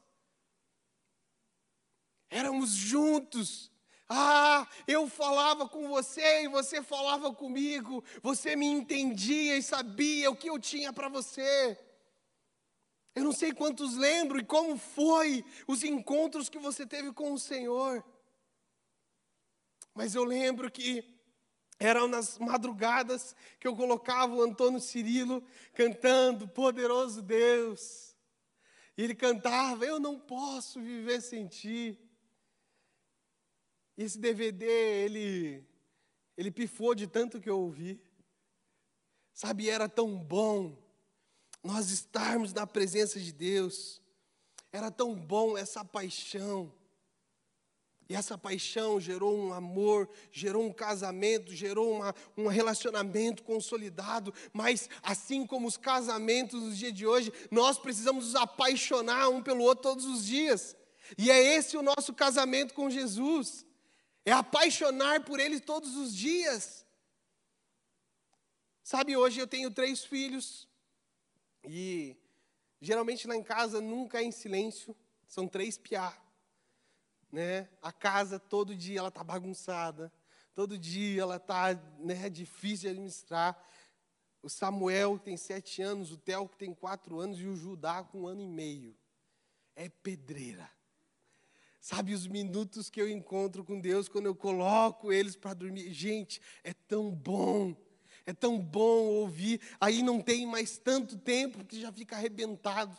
[2.29, 3.73] Éramos juntos.
[4.07, 8.05] Ah, eu falava com você e você falava comigo.
[8.23, 11.79] Você me entendia e sabia o que eu tinha para você.
[13.15, 17.39] Eu não sei quantos lembram e como foi os encontros que você teve com o
[17.39, 18.05] Senhor.
[19.95, 21.12] Mas eu lembro que
[21.79, 25.43] eram nas madrugadas que eu colocava o Antônio Cirilo
[25.75, 28.17] cantando Poderoso Deus.
[28.97, 31.99] E ele cantava, Eu não posso viver sem ti.
[33.97, 35.67] E esse DVD, ele,
[36.37, 38.01] ele pifou de tanto que eu ouvi.
[39.33, 40.77] Sabe, era tão bom
[41.63, 44.01] nós estarmos na presença de Deus.
[44.71, 46.73] Era tão bom essa paixão.
[48.13, 54.35] E essa paixão gerou um amor, gerou um casamento, gerou uma, um relacionamento consolidado.
[54.53, 59.65] Mas, assim como os casamentos dos dias de hoje, nós precisamos nos apaixonar um pelo
[59.65, 60.77] outro todos os dias.
[61.17, 63.65] E é esse o nosso casamento com Jesus.
[64.27, 66.85] É apaixonar por Ele todos os dias.
[68.83, 70.69] Sabe, hoje eu tenho três filhos.
[71.65, 72.15] E
[72.79, 74.95] geralmente lá em casa nunca é em silêncio.
[75.27, 76.15] São três piá
[77.33, 77.69] né?
[77.81, 80.13] A casa todo dia ela tá bagunçada,
[80.55, 83.59] todo dia ela tá, né, difícil de administrar.
[84.43, 88.23] O Samuel tem sete anos, o Theo que tem quatro anos e o Judá com
[88.23, 88.95] um ano e meio.
[89.75, 90.71] É pedreira.
[91.81, 95.93] Sabe os minutos que eu encontro com Deus quando eu coloco eles para dormir?
[95.93, 97.75] Gente, é tão bom.
[98.25, 99.61] É tão bom ouvir.
[99.81, 102.97] Aí não tem mais tanto tempo que já fica arrebentado.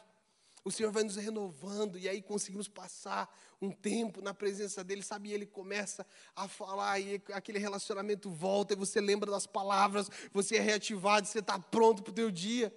[0.66, 3.30] O Senhor vai nos renovando e aí conseguimos passar
[3.61, 5.30] um tempo na presença dele, sabe?
[5.30, 10.55] E ele começa a falar e aquele relacionamento volta e você lembra das palavras, você
[10.55, 12.74] é reativado, você está pronto para o teu dia.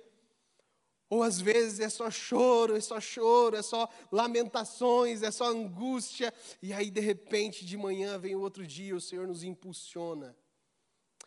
[1.09, 6.35] Ou às vezes é só choro, é só choro, é só lamentações, é só angústia.
[6.61, 10.37] E aí, de repente, de manhã vem o outro dia, o Senhor nos impulsiona.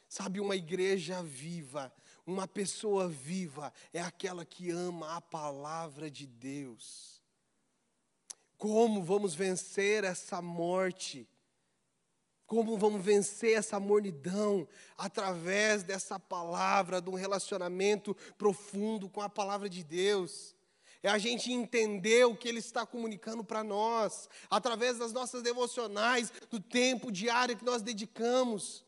[0.10, 1.94] Sabe, uma igreja viva,
[2.30, 7.22] uma pessoa viva é aquela que ama a palavra de Deus.
[8.58, 11.28] Como vamos vencer essa morte?
[12.46, 14.68] Como vamos vencer essa mornidão?
[14.98, 20.56] Através dessa palavra, de um relacionamento profundo com a palavra de Deus.
[21.02, 26.32] É a gente entender o que Ele está comunicando para nós, através das nossas devocionais,
[26.50, 28.84] do tempo diário que nós dedicamos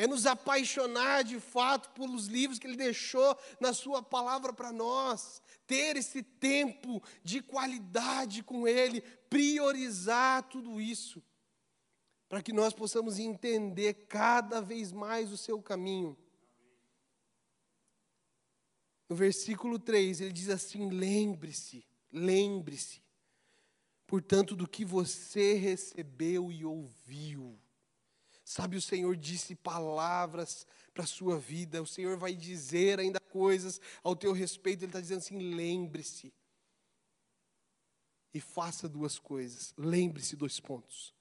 [0.00, 5.42] é nos apaixonar de fato pelos livros que Ele deixou na Sua palavra para nós,
[5.66, 11.22] ter esse tempo de qualidade com Ele, priorizar tudo isso,
[12.30, 16.16] para que nós possamos entender cada vez mais o Seu caminho.
[19.06, 23.02] No versículo 3, ele diz assim: lembre-se, lembre-se,
[24.06, 27.60] portanto, do que você recebeu e ouviu
[28.50, 33.80] Sabe, o Senhor disse palavras para a sua vida, o Senhor vai dizer ainda coisas
[34.02, 36.34] ao teu respeito, Ele está dizendo assim: lembre-se.
[38.34, 39.72] e faça duas coisas.
[39.76, 41.14] Lembre-se dois pontos.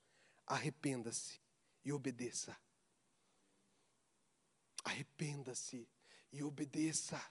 [0.47, 1.39] Arrependa-se
[1.86, 2.57] e obedeça.
[4.84, 5.88] Arrependa-se
[6.32, 7.23] e obedeça.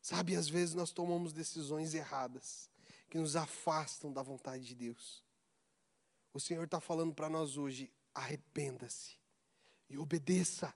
[0.00, 2.70] Sabe, às vezes nós tomamos decisões erradas
[3.10, 5.22] que nos afastam da vontade de Deus.
[6.32, 9.18] O Senhor está falando para nós hoje: arrependa-se
[9.88, 10.72] e obedeça.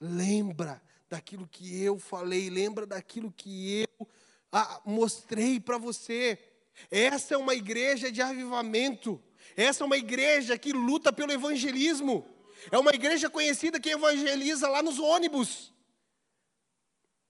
[0.00, 4.08] Lembra daquilo que eu falei, lembra daquilo que eu
[4.52, 6.38] ah, mostrei para você.
[6.90, 9.22] Essa é uma igreja de avivamento.
[9.56, 12.26] Essa é uma igreja que luta pelo evangelismo.
[12.70, 15.72] É uma igreja conhecida que evangeliza lá nos ônibus.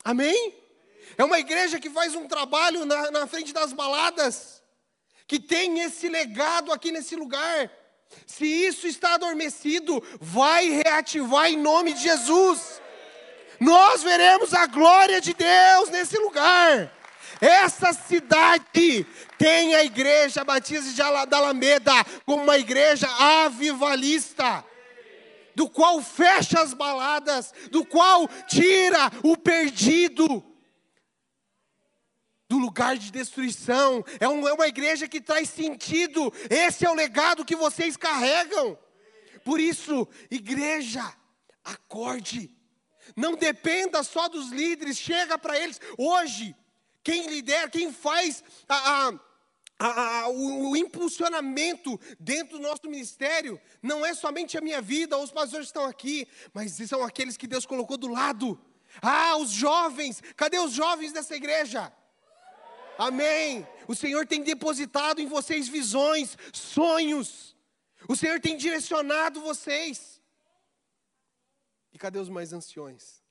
[0.05, 0.55] Amém?
[1.17, 4.63] É uma igreja que faz um trabalho na, na frente das baladas,
[5.27, 7.71] que tem esse legado aqui nesse lugar.
[8.27, 12.81] Se isso está adormecido, vai reativar em nome de Jesus.
[13.61, 16.93] Nós veremos a glória de Deus nesse lugar.
[17.41, 19.07] Essa cidade
[19.39, 21.93] tem a igreja Batista da Alameda
[22.25, 23.09] como uma igreja
[23.45, 24.65] avivalista
[25.55, 30.43] do qual fecha as baladas, do qual tira o perdido
[32.55, 34.05] do lugar de destruição.
[34.21, 36.33] É, um, é uma igreja que traz sentido.
[36.49, 38.79] Esse é o legado que vocês carregam.
[39.45, 41.05] Por isso, igreja,
[41.65, 42.51] acorde.
[43.17, 45.81] Não dependa só dos líderes, chega para eles.
[45.99, 46.55] Hoje,
[47.03, 49.25] quem lidera, quem faz a, a
[49.77, 55.33] a, o, o, impulsionamento dentro do nosso ministério não é somente a minha vida, os
[55.33, 58.57] pastores estão aqui, mas são aqueles que Deus colocou do lado.
[59.03, 61.93] Ah, os jovens, cadê os jovens dessa igreja?
[62.99, 63.67] Amém.
[63.87, 67.57] O Senhor tem depositado em vocês visões, sonhos.
[68.09, 70.21] O Senhor tem direcionado vocês.
[71.93, 73.23] E cadê os mais anciões?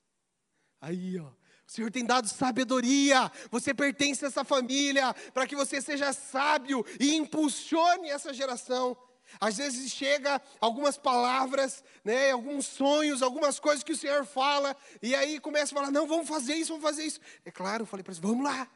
[0.80, 1.30] Aí, ó.
[1.66, 3.30] O Senhor tem dado sabedoria.
[3.50, 8.96] Você pertence a essa família para que você seja sábio e impulsione essa geração.
[9.40, 15.14] Às vezes chega algumas palavras, né, alguns sonhos, algumas coisas que o Senhor fala, e
[15.14, 17.20] aí começa a falar: "Não, vamos fazer isso, vamos fazer isso".
[17.44, 18.70] É claro, eu falei para eles: "Vamos lá".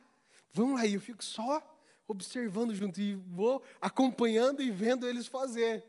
[0.58, 1.62] Vamos lá, eu fico só
[2.08, 5.88] observando junto e vou acompanhando e vendo eles fazer.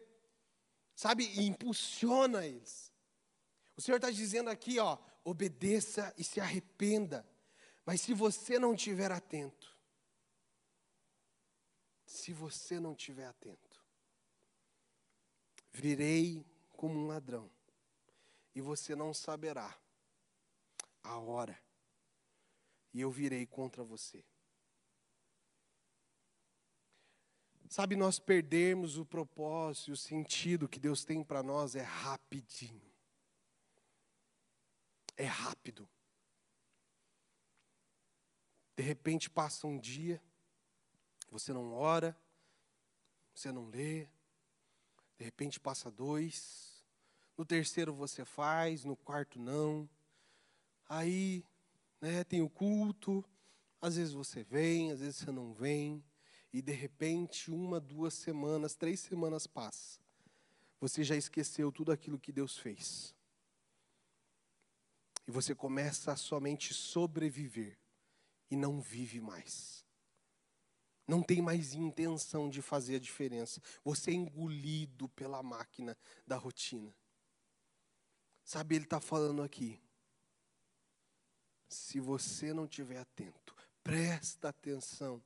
[0.96, 1.26] Sabe?
[1.26, 2.94] E impulsiona eles.
[3.76, 7.28] O Senhor está dizendo aqui, ó, obedeça e se arrependa.
[7.84, 9.76] Mas se você não estiver atento,
[12.06, 13.84] se você não estiver atento,
[15.72, 17.50] virei como um ladrão,
[18.54, 19.76] e você não saberá
[21.02, 21.60] a hora,
[22.94, 24.24] e eu virei contra você.
[27.70, 32.90] Sabe, nós perdemos o propósito, o sentido que Deus tem para nós é rapidinho
[35.20, 35.88] é rápido.
[38.76, 40.22] De repente passa um dia,
[41.30, 42.18] você não ora,
[43.36, 44.08] você não lê,
[45.18, 46.82] de repente passa dois,
[47.38, 49.90] no terceiro você faz, no quarto não.
[50.88, 51.44] Aí,
[52.00, 53.24] né, tem o culto,
[53.82, 56.02] às vezes você vem, às vezes você não vem,
[56.52, 60.00] e de repente uma, duas semanas, três semanas passa.
[60.80, 63.14] Você já esqueceu tudo aquilo que Deus fez
[65.30, 67.78] e você começa a somente sobreviver
[68.50, 69.86] e não vive mais.
[71.08, 73.62] Não tem mais intenção de fazer a diferença.
[73.84, 75.96] Você é engolido pela máquina
[76.26, 76.92] da rotina.
[78.44, 79.80] Sabe, ele está falando aqui.
[81.68, 85.22] Se você não estiver atento, presta atenção.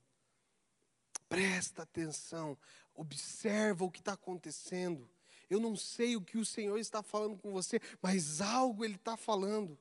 [1.34, 2.56] Presta atenção.
[2.94, 5.10] Observa o que está acontecendo.
[5.50, 9.18] Eu não sei o que o Senhor está falando com você, mas algo Ele está
[9.18, 9.76] falando.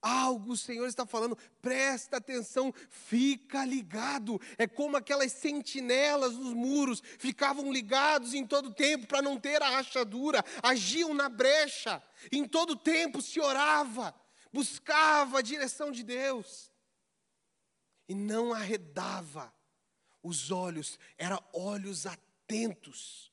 [0.00, 4.40] Algo o Senhor está falando, presta atenção, fica ligado.
[4.56, 9.68] É como aquelas sentinelas nos muros, ficavam ligados em todo tempo para não ter a
[9.68, 12.02] rachadura, agiam na brecha,
[12.32, 14.14] em todo tempo se orava,
[14.50, 16.69] buscava a direção de Deus
[18.10, 19.54] e não arredava
[20.20, 23.32] os olhos, eram olhos atentos.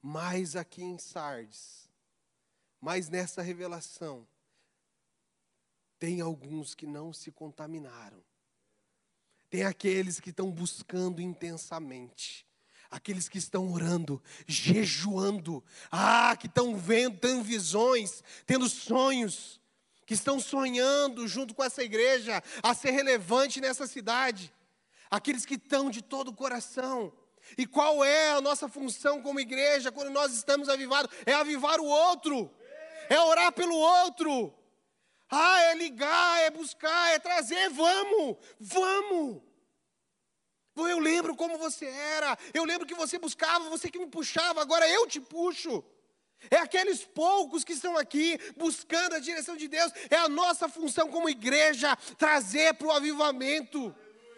[0.00, 1.90] Mas aqui em Sardes,
[2.80, 4.28] mas nessa revelação,
[5.98, 8.22] tem alguns que não se contaminaram.
[9.50, 12.46] Tem aqueles que estão buscando intensamente.
[12.88, 15.64] Aqueles que estão orando, jejuando.
[15.90, 19.59] Ah, que estão vendo, tendo visões, tendo sonhos.
[20.10, 24.52] Que estão sonhando junto com essa igreja a ser relevante nessa cidade.
[25.08, 27.12] Aqueles que estão de todo o coração.
[27.56, 31.16] E qual é a nossa função como igreja quando nós estamos avivados?
[31.24, 32.50] É avivar o outro
[33.10, 34.54] é orar pelo outro.
[35.28, 39.42] Ah, é ligar, é buscar, é trazer, vamos, vamos.
[40.76, 44.88] Eu lembro como você era, eu lembro que você buscava, você que me puxava, agora
[44.88, 45.84] eu te puxo.
[46.48, 51.08] É aqueles poucos que estão aqui buscando a direção de Deus, é a nossa função
[51.08, 53.94] como igreja trazer para o avivamento.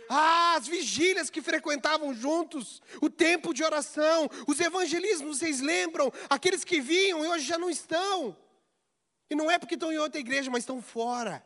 [0.08, 6.12] Ah, as vigílias que frequentavam juntos, o tempo de oração, os evangelismos, vocês lembram?
[6.28, 8.36] Aqueles que vinham e hoje já não estão.
[9.30, 11.42] E não é porque estão em outra igreja, mas estão fora.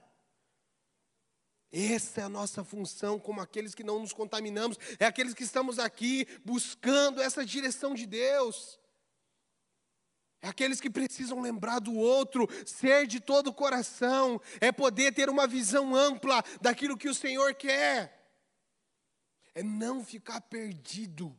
[1.71, 5.79] Essa é a nossa função, como aqueles que não nos contaminamos, é aqueles que estamos
[5.79, 8.79] aqui buscando essa direção de Deus.
[10.43, 15.29] É aqueles que precisam lembrar do outro, ser de todo o coração, é poder ter
[15.31, 18.31] uma visão ampla daquilo que o Senhor quer.
[19.55, 21.37] É não ficar perdido,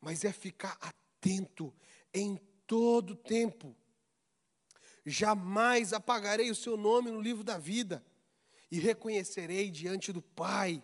[0.00, 1.74] mas é ficar atento
[2.12, 3.74] em todo tempo.
[5.04, 8.04] Jamais apagarei o seu nome no livro da vida
[8.70, 10.82] e reconhecerei diante do Pai.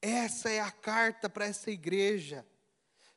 [0.00, 2.46] Essa é a carta para essa igreja.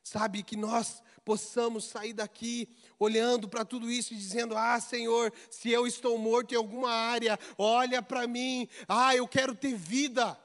[0.02, 2.68] Sabe, que nós possamos sair daqui
[2.98, 7.38] olhando para tudo isso e dizendo: Ah, Senhor, se eu estou morto em alguma área,
[7.58, 10.38] olha para mim, ah, eu quero ter vida.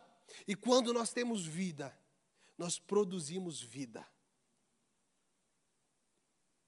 [0.47, 1.97] E quando nós temos vida,
[2.57, 4.05] nós produzimos vida.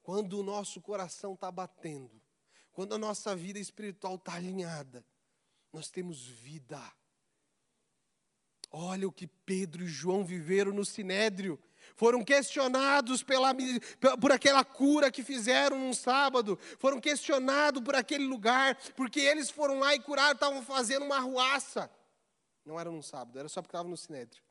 [0.02, 2.22] Quando o nosso coração está batendo,
[2.72, 5.06] quando a nossa vida espiritual está alinhada,
[5.72, 6.82] nós temos vida.
[8.72, 11.60] Olha o que Pedro e João viveram no sinédrio.
[11.96, 13.56] Foram questionados pela,
[14.20, 16.58] por aquela cura que fizeram num sábado.
[16.80, 21.90] Foram questionados por aquele lugar, porque eles foram lá e curaram, estavam fazendo uma arruaça.
[22.66, 24.42] Não era num sábado, era só porque estavam no sinédrio.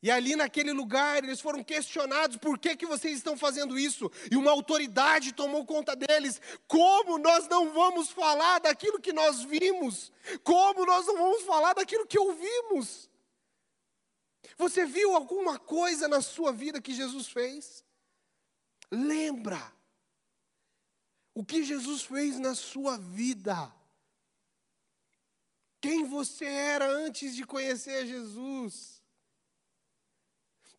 [0.00, 4.10] E ali naquele lugar eles foram questionados: por que, que vocês estão fazendo isso?
[4.30, 6.40] E uma autoridade tomou conta deles.
[6.68, 10.12] Como nós não vamos falar daquilo que nós vimos?
[10.44, 13.07] Como nós não vamos falar daquilo que ouvimos?
[14.58, 17.82] Você viu alguma coisa na sua vida que Jesus fez?
[18.90, 19.72] Lembra
[21.32, 23.72] o que Jesus fez na sua vida.
[25.80, 28.98] Quem você era antes de conhecer Jesus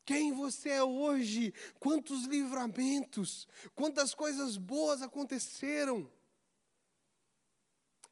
[0.09, 6.11] quem você é hoje, quantos livramentos, quantas coisas boas aconteceram.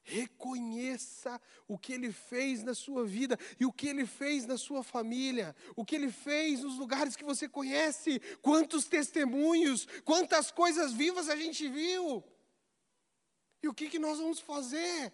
[0.09, 4.81] Reconheça o que ele fez na sua vida e o que ele fez na sua
[4.81, 11.27] família, o que ele fez nos lugares que você conhece, quantos testemunhos, quantas coisas vivas
[11.27, 12.23] a gente viu.
[13.61, 15.11] E o que, que nós vamos fazer?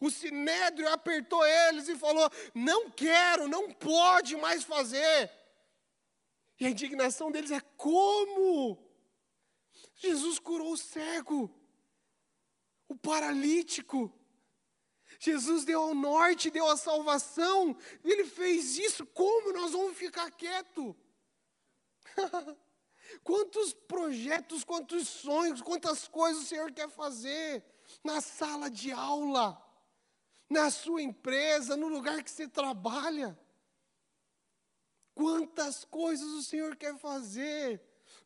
[0.00, 5.28] O sinédrio apertou eles e falou: não quero, não pode mais fazer.
[6.60, 8.78] E a indignação deles é como?
[9.96, 11.50] Jesus curou o cego,
[12.86, 14.16] o paralítico.
[15.20, 17.76] Jesus deu ao norte, deu a salvação.
[18.02, 19.04] Ele fez isso.
[19.04, 20.96] Como nós vamos ficar quieto?
[23.22, 27.62] quantos projetos, quantos sonhos, quantas coisas o Senhor quer fazer
[28.02, 29.62] na sala de aula,
[30.48, 33.38] na sua empresa, no lugar que você trabalha.
[35.14, 37.78] Quantas coisas o Senhor quer fazer,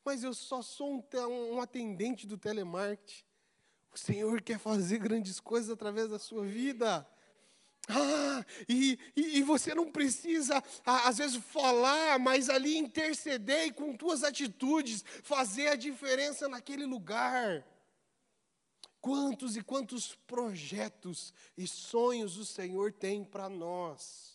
[0.05, 3.24] mas eu só sou um, um atendente do telemarketing.
[3.95, 7.07] O Senhor quer fazer grandes coisas através da sua vida.
[7.89, 13.95] Ah, e, e, e, você não precisa, às vezes, falar, mas ali interceder e com
[13.95, 17.65] tuas atitudes fazer a diferença naquele lugar.
[19.01, 24.34] Quantos e quantos projetos e sonhos o Senhor tem para nós.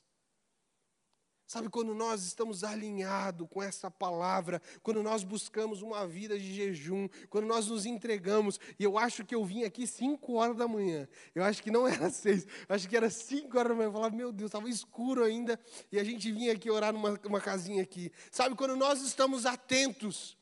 [1.50, 7.10] Sabe, quando nós estamos alinhados com essa palavra, quando nós buscamos uma vida de jejum,
[7.28, 11.10] quando nós nos entregamos, e eu acho que eu vim aqui 5 horas da manhã,
[11.34, 14.16] eu acho que não era 6, acho que era 5 horas da manhã, eu falava,
[14.16, 15.60] meu Deus, estava escuro ainda,
[15.92, 18.12] e a gente vinha aqui orar numa uma casinha aqui.
[18.30, 20.38] Sabe, quando nós estamos atentos,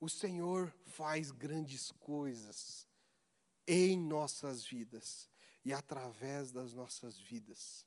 [0.00, 2.88] o Senhor faz grandes coisas
[3.68, 5.30] em nossas vidas
[5.64, 7.86] e através das nossas vidas.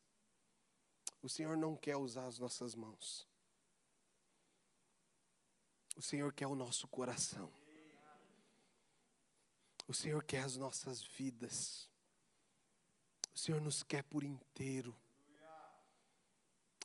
[1.22, 3.28] O Senhor não quer usar as nossas mãos.
[5.95, 7.51] O Senhor quer o nosso coração.
[9.88, 11.89] O Senhor quer as nossas vidas.
[13.34, 14.95] O Senhor nos quer por inteiro.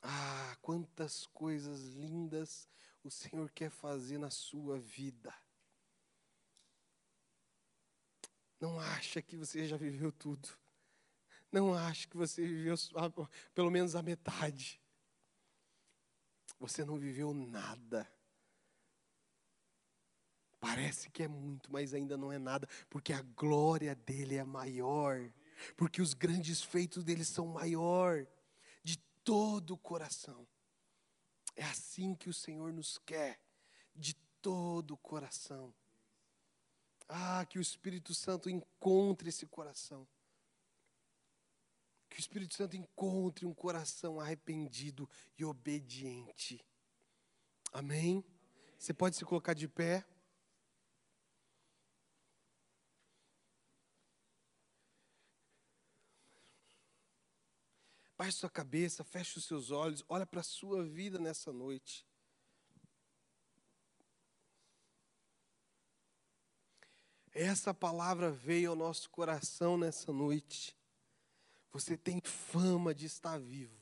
[0.02, 2.68] Ah, quantas coisas lindas
[3.04, 5.34] o Senhor quer fazer na sua vida.
[8.60, 10.48] Não acha que você já viveu tudo.
[11.52, 12.74] Não acho que você viveu
[13.54, 14.80] pelo menos a metade.
[16.58, 18.10] Você não viveu nada.
[20.58, 25.30] Parece que é muito, mas ainda não é nada, porque a glória dele é maior.
[25.76, 28.26] porque os grandes feitos dele são maior
[28.82, 30.46] de todo o coração.
[31.54, 33.40] É assim que o Senhor nos quer,
[33.94, 35.74] de todo o coração.
[37.08, 40.08] Ah, que o Espírito Santo encontre esse coração.
[42.12, 45.08] Que o Espírito Santo encontre um coração arrependido
[45.38, 46.62] e obediente.
[47.72, 48.22] Amém?
[48.78, 50.04] Você pode se colocar de pé.
[58.14, 62.06] Baixe sua cabeça, feche os seus olhos, olha para a sua vida nessa noite.
[67.32, 70.76] Essa palavra veio ao nosso coração nessa noite.
[71.72, 73.76] Você tem fama de estar vivo,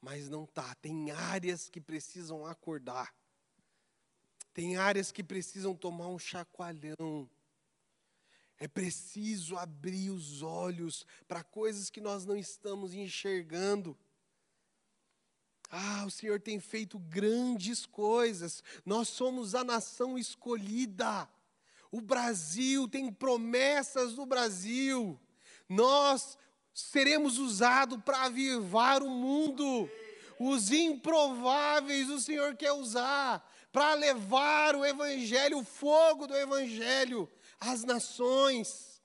[0.00, 0.74] mas não está.
[0.76, 3.14] Tem áreas que precisam acordar.
[4.54, 7.28] Tem áreas que precisam tomar um chacoalhão.
[8.58, 13.96] É preciso abrir os olhos para coisas que nós não estamos enxergando.
[15.70, 18.64] Ah, o Senhor tem feito grandes coisas.
[18.84, 21.28] Nós somos a nação escolhida.
[21.90, 25.20] O Brasil tem promessas do Brasil.
[25.68, 26.38] Nós
[26.78, 29.90] seremos usados para avivar o mundo.
[30.38, 37.82] Os improváveis o Senhor quer usar para levar o Evangelho, o fogo do Evangelho às
[37.82, 39.02] nações.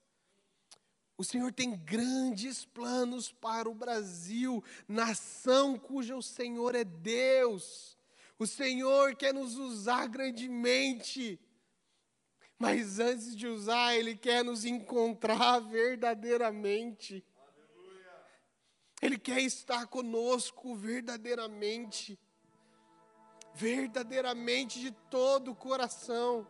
[1.17, 7.97] O Senhor tem grandes planos para o Brasil, nação cuja o Senhor é Deus.
[8.37, 11.39] O Senhor quer nos usar grandemente.
[12.59, 17.23] Mas antes de usar, Ele quer nos encontrar verdadeiramente.
[19.03, 22.17] Ele quer estar conosco verdadeiramente.
[23.53, 26.47] Verdadeiramente de todo o coração.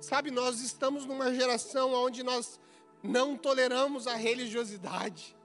[0.00, 2.58] Sabe, nós estamos numa geração onde nós
[3.02, 5.36] não toleramos a religiosidade.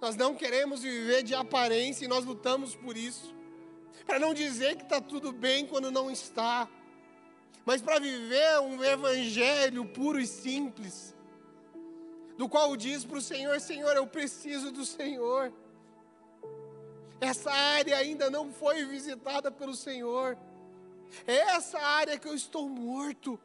[0.00, 3.34] Nós não queremos viver de aparência e nós lutamos por isso.
[4.06, 6.66] Para não dizer que está tudo bem quando não está,
[7.66, 11.14] mas para viver um evangelho puro e simples,
[12.40, 15.52] do qual diz para o Senhor: Senhor, eu preciso do Senhor.
[17.20, 20.38] Essa área ainda não foi visitada pelo Senhor.
[21.26, 23.38] É essa área que eu estou morto.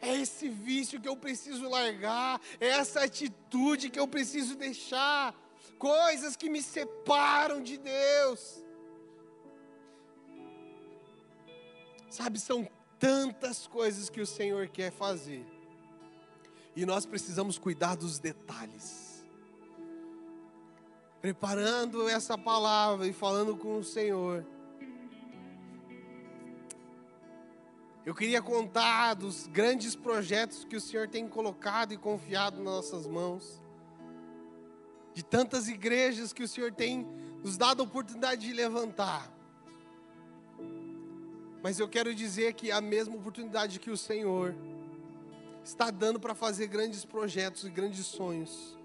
[0.00, 5.32] É esse vício que eu preciso largar, é essa atitude que eu preciso deixar,
[5.78, 8.62] coisas que me separam de Deus.
[12.10, 15.46] Sabe, são tantas coisas que o Senhor quer fazer,
[16.76, 19.24] e nós precisamos cuidar dos detalhes.
[21.20, 24.44] Preparando essa palavra e falando com o Senhor,
[28.04, 33.06] Eu queria contar dos grandes projetos que o Senhor tem colocado e confiado nas nossas
[33.06, 33.62] mãos.
[35.14, 37.06] De tantas igrejas que o Senhor tem
[37.42, 39.32] nos dado a oportunidade de levantar.
[41.62, 44.54] Mas eu quero dizer que a mesma oportunidade que o Senhor
[45.64, 48.78] está dando para fazer grandes projetos e grandes sonhos.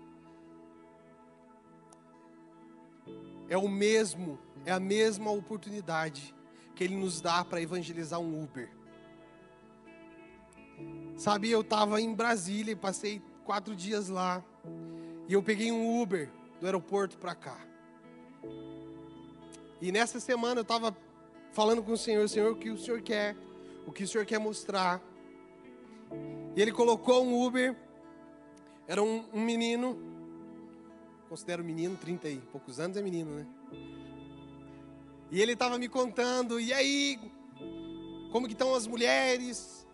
[3.50, 6.34] É o mesmo, é a mesma oportunidade
[6.76, 8.70] que Ele nos dá para evangelizar um Uber.
[11.18, 14.42] Sabe, eu estava em Brasília e passei quatro dias lá.
[15.28, 17.60] E eu peguei um Uber do aeroporto para cá.
[19.82, 20.96] E nessa semana eu estava
[21.52, 23.36] falando com o Senhor, Senhor, o que o Senhor quer,
[23.86, 25.02] o que o Senhor quer mostrar.
[26.56, 27.76] E ele colocou um Uber,
[28.88, 29.98] era um, um menino,
[31.30, 33.48] considero menino, 30 e poucos anos é menino, né?
[35.32, 37.20] E ele estava me contando, e aí,
[38.32, 39.88] como que estão as mulheres?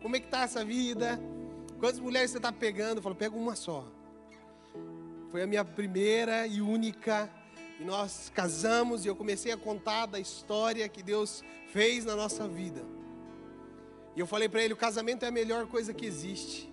[0.00, 1.20] Como é que tá essa vida?
[1.78, 2.98] Quantas mulheres você está pegando?
[2.98, 3.86] Eu falo, pega uma só.
[5.30, 7.30] Foi a minha primeira e única.
[7.80, 12.46] E nós casamos e eu comecei a contar da história que Deus fez na nossa
[12.48, 12.84] vida.
[14.14, 16.70] E eu falei para ele: o casamento é a melhor coisa que existe.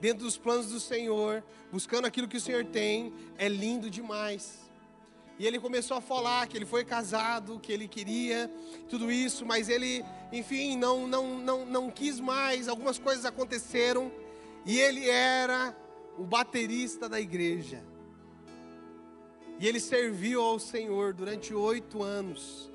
[0.00, 1.42] Dentro dos planos do Senhor,
[1.72, 4.68] buscando aquilo que o Senhor tem, é lindo demais.
[5.38, 8.50] E ele começou a falar que ele foi casado, que ele queria
[8.88, 12.66] tudo isso, mas ele, enfim, não, não, não, não quis mais.
[12.66, 14.10] Algumas coisas aconteceram
[14.66, 15.76] e ele era
[16.18, 17.84] o baterista da igreja.
[19.60, 22.70] E ele serviu ao Senhor durante oito anos.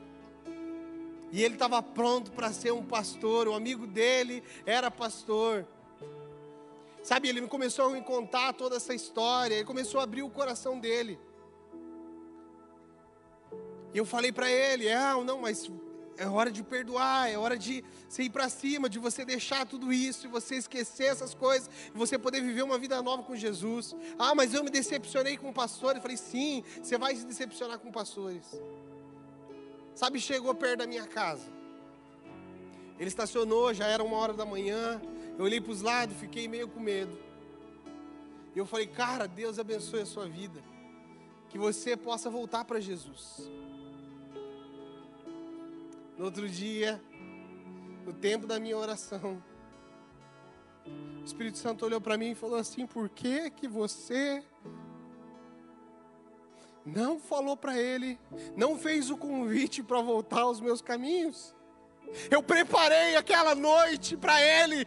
[1.33, 3.47] E ele estava pronto para ser um pastor.
[3.47, 5.65] O amigo dele era pastor.
[7.01, 9.55] Sabe, ele começou a me contar toda essa história.
[9.55, 11.19] Ele começou a abrir o coração dele.
[13.91, 15.71] E eu falei para ele, ah, não, mas
[16.17, 19.91] é hora de perdoar, é hora de você ir para cima, de você deixar tudo
[19.91, 23.95] isso, e você esquecer essas coisas, e você poder viver uma vida nova com Jesus.
[24.19, 25.95] Ah, mas eu me decepcionei com pastores.
[25.95, 28.45] Eu falei, sim, você vai se decepcionar com pastores.
[29.95, 31.51] Sabe, chegou perto da minha casa.
[32.99, 35.01] Ele estacionou, já era uma hora da manhã.
[35.37, 37.17] Eu olhei para os lados, fiquei meio com medo.
[38.55, 40.61] E eu falei, cara, Deus abençoe a sua vida.
[41.49, 43.49] Que você possa voltar para Jesus.
[46.17, 47.01] No outro dia,
[48.05, 49.41] no tempo da minha oração,
[50.85, 54.43] o Espírito Santo olhou para mim e falou assim: Por que que você
[56.85, 58.19] não falou para ele,
[58.55, 61.55] não fez o convite para voltar aos meus caminhos?
[62.29, 64.85] Eu preparei aquela noite para ele.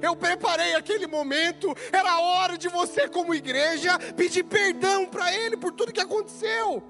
[0.00, 5.72] Eu preparei aquele momento, era hora de você, como igreja, pedir perdão para Ele por
[5.72, 6.82] tudo que aconteceu.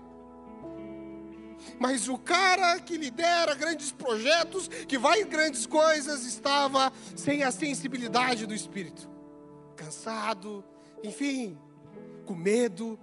[1.79, 7.51] Mas o cara que lidera grandes projetos, que vai em grandes coisas, estava sem a
[7.51, 9.09] sensibilidade do espírito,
[9.77, 10.65] cansado,
[11.03, 11.59] enfim,
[12.27, 12.99] com medo.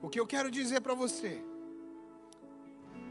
[0.00, 1.40] O que eu quero dizer para você,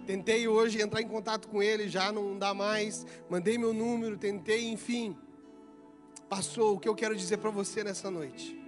[0.05, 4.67] tentei hoje entrar em contato com ele, já não dá mais, mandei meu número, tentei,
[4.69, 5.15] enfim,
[6.29, 6.75] passou.
[6.75, 8.59] O que eu quero dizer para você nessa noite?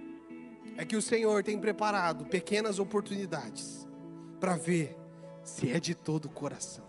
[0.76, 3.86] É que o Senhor tem preparado pequenas oportunidades
[4.38, 4.96] para ver
[5.42, 6.84] se é de todo o coração.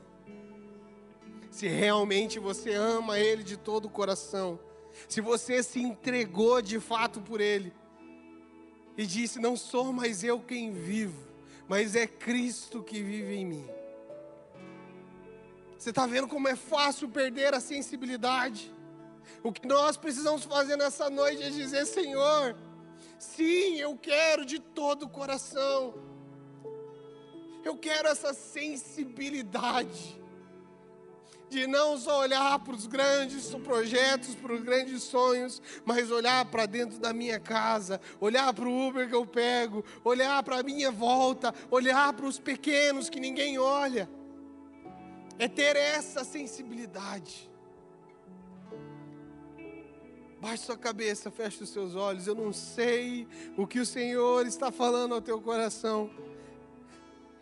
[1.50, 4.60] Se realmente você ama Ele de todo o coração,
[5.08, 7.74] se você se entregou de fato por Ele
[8.98, 11.28] e disse: Não sou mais eu quem vivo,
[11.68, 13.70] mas é Cristo que vive em mim.
[15.78, 18.74] Você está vendo como é fácil perder a sensibilidade?
[19.44, 22.58] O que nós precisamos fazer nessa noite é dizer: Senhor,
[23.20, 25.96] Sim, eu quero de todo o coração.
[27.64, 30.22] Eu quero essa sensibilidade
[31.50, 36.66] de não só olhar para os grandes projetos, para os grandes sonhos, mas olhar para
[36.66, 40.92] dentro da minha casa, olhar para o Uber que eu pego, olhar para a minha
[40.92, 44.10] volta, olhar para os pequenos que ninguém olha.
[45.40, 47.50] É ter essa sensibilidade.
[50.40, 52.28] Baixe sua cabeça, feche os seus olhos.
[52.28, 53.28] Eu não sei
[53.58, 56.10] o que o Senhor está falando ao teu coração,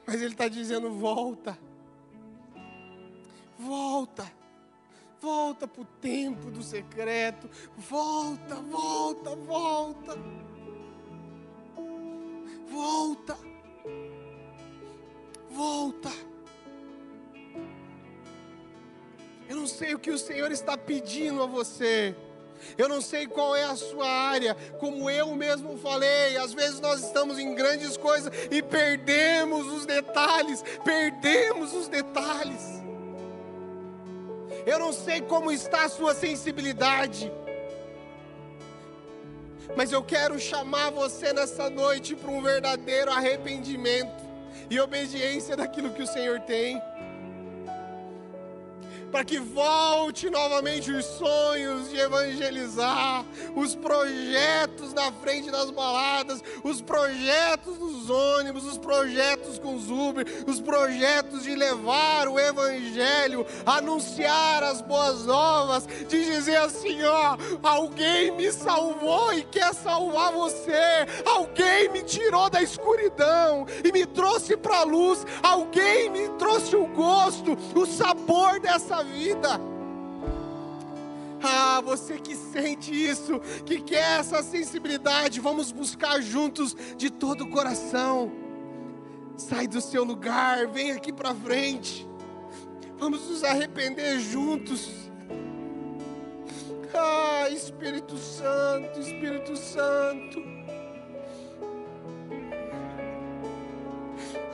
[0.05, 1.57] mas Ele está dizendo: volta,
[3.57, 4.31] volta,
[5.21, 10.17] volta para o tempo do secreto, volta, volta, volta,
[12.69, 13.37] volta,
[15.49, 16.11] volta.
[19.47, 22.15] Eu não sei o que o Senhor está pedindo a você.
[22.77, 27.03] Eu não sei qual é a sua área, como eu mesmo falei, às vezes nós
[27.03, 32.84] estamos em grandes coisas e perdemos os detalhes, perdemos os detalhes.
[34.65, 37.31] Eu não sei como está a sua sensibilidade,
[39.75, 44.23] mas eu quero chamar você nessa noite para um verdadeiro arrependimento
[44.69, 46.81] e obediência daquilo que o Senhor tem
[49.11, 53.23] para que volte novamente os sonhos de evangelizar,
[53.55, 60.25] os projetos na frente das baladas, os projetos dos ônibus, os projetos com os Uber,
[60.47, 68.31] os projetos de levar o evangelho, anunciar as boas novas, de dizer assim, ó, alguém
[68.31, 74.79] me salvou e quer salvar você, alguém me tirou da escuridão e me trouxe para
[74.79, 79.59] a luz, alguém me trouxe o gosto, o sabor dessa vida.
[81.43, 87.49] Ah, você que sente isso, que quer essa sensibilidade, vamos buscar juntos de todo o
[87.49, 88.31] coração.
[89.37, 92.07] Sai do seu lugar, vem aqui para frente.
[92.97, 94.89] Vamos nos arrepender juntos.
[96.93, 100.41] Ah, Espírito Santo, Espírito Santo.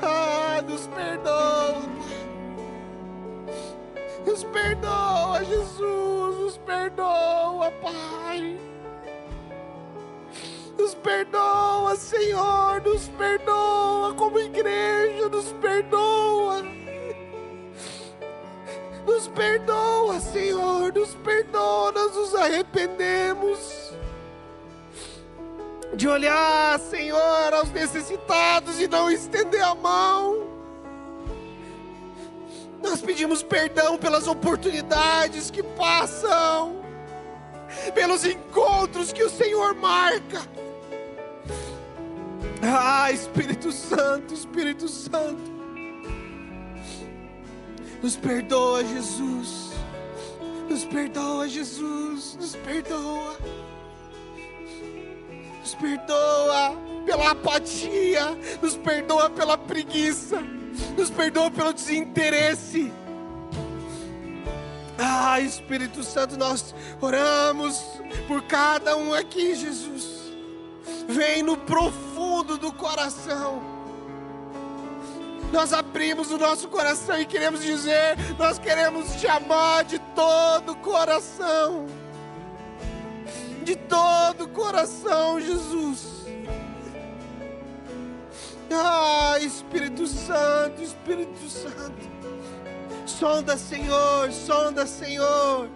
[0.02, 1.61] Ah, nos perdoa,
[4.42, 8.58] nos perdoa, Jesus, nos perdoa, Pai.
[10.78, 16.64] Nos perdoa, Senhor, nos perdoa como igreja, nos perdoa.
[19.06, 23.94] Nos perdoa, Senhor, nos perdoa, nós nos arrependemos
[25.94, 30.51] de olhar, Senhor, aos necessitados e não estender a mão.
[32.92, 36.76] Nós pedimos perdão pelas oportunidades que passam,
[37.94, 40.42] pelos encontros que o Senhor marca.
[42.62, 45.42] Ah, Espírito Santo, Espírito Santo.
[48.04, 49.72] Nos perdoa, Jesus.
[50.70, 52.36] Nos perdoa, Jesus.
[52.36, 53.38] Nos perdoa.
[55.62, 56.76] Nos perdoa
[57.06, 58.38] pela apatia.
[58.62, 60.44] Nos perdoa pela preguiça.
[60.98, 62.92] Nos perdoa pelo desinteresse.
[64.98, 67.82] Ah, Espírito Santo, nós oramos
[68.28, 70.22] por cada um aqui, Jesus.
[71.08, 73.62] Vem no profundo do coração.
[75.52, 80.78] Nós abrimos o nosso coração e queremos dizer: nós queremos te amar de todo o
[80.78, 81.88] coração.
[83.64, 86.21] De todo o coração, Jesus.
[88.74, 92.10] Ah, Espírito Santo, Espírito Santo.
[93.06, 95.70] Sonda, Senhor, sonda, Senhor.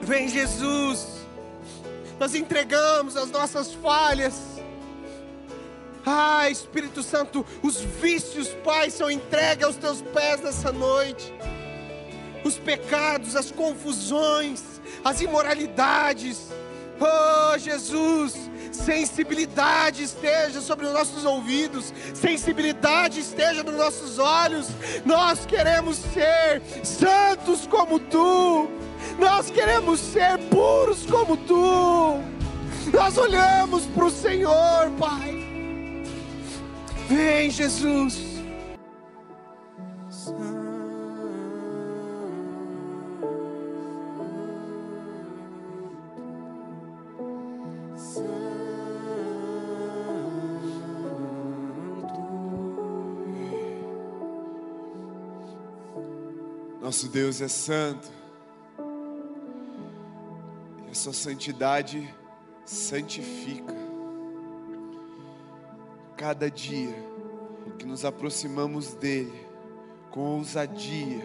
[0.00, 1.26] Vem, Jesus.
[2.18, 4.58] Nós entregamos as nossas falhas.
[6.06, 11.34] Ah, Espírito Santo, os vícios, Pai, são entregues aos teus pés nessa noite.
[12.44, 14.62] Os pecados, as confusões,
[15.04, 16.48] as imoralidades.
[17.00, 18.47] Oh, Jesus,
[18.78, 24.68] sensibilidade esteja sobre os nossos ouvidos, sensibilidade esteja nos nossos olhos.
[25.04, 28.68] Nós queremos ser santos como tu,
[29.18, 32.20] nós queremos ser puros como tu.
[32.92, 35.46] Nós olhamos para o Senhor, Pai.
[37.08, 38.27] Vem, Jesus.
[56.98, 58.10] Nosso Deus é santo.
[60.84, 62.12] E a sua santidade
[62.64, 63.72] santifica.
[66.16, 66.92] Cada dia
[67.78, 69.46] que nos aproximamos dele
[70.10, 71.22] com ousadia,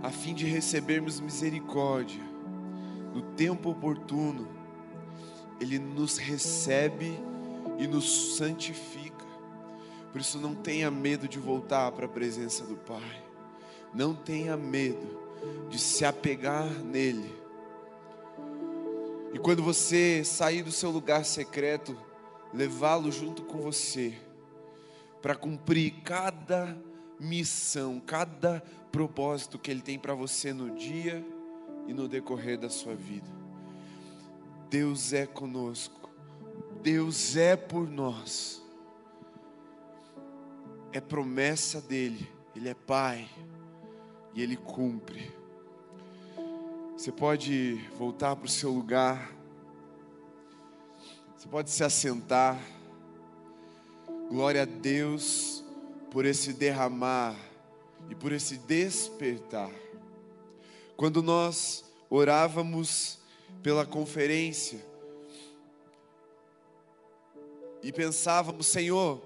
[0.00, 2.22] a fim de recebermos misericórdia
[3.12, 4.46] no tempo oportuno,
[5.60, 7.18] ele nos recebe
[7.80, 9.26] e nos santifica.
[10.12, 13.31] Por isso não tenha medo de voltar para a presença do Pai.
[13.94, 15.20] Não tenha medo
[15.68, 17.34] de se apegar nele.
[19.32, 21.96] E quando você sair do seu lugar secreto,
[22.52, 24.14] levá-lo junto com você,
[25.20, 26.76] para cumprir cada
[27.18, 31.24] missão, cada propósito que ele tem para você no dia
[31.86, 33.30] e no decorrer da sua vida.
[34.68, 36.10] Deus é conosco,
[36.82, 38.62] Deus é por nós,
[40.92, 43.28] é promessa dEle, Ele é Pai
[44.34, 45.30] e Ele cumpre.
[46.96, 49.32] Você pode voltar para o seu lugar,
[51.36, 52.60] você pode se assentar.
[54.28, 55.64] Glória a Deus
[56.10, 57.36] por esse derramar
[58.08, 59.70] e por esse despertar.
[60.96, 63.18] Quando nós orávamos
[63.62, 64.80] pela conferência
[67.82, 69.20] e pensávamos, Senhor,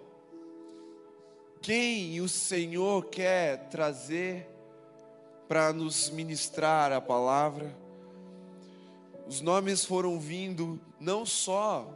[1.61, 4.56] quem o Senhor quer trazer
[5.49, 7.75] para nos ministrar a palavra.
[9.27, 11.93] Os nomes foram vindo não só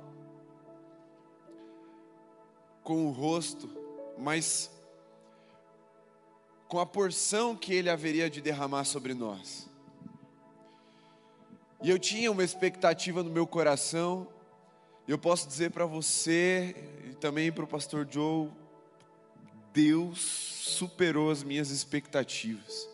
[2.82, 3.70] com o rosto,
[4.18, 4.70] mas
[6.68, 9.68] com a porção que ele haveria de derramar sobre nós.
[11.82, 14.26] E eu tinha uma expectativa no meu coração,
[15.08, 16.74] eu posso dizer para você
[17.08, 18.50] e também para o pastor Joe,
[19.72, 22.89] Deus superou as minhas expectativas.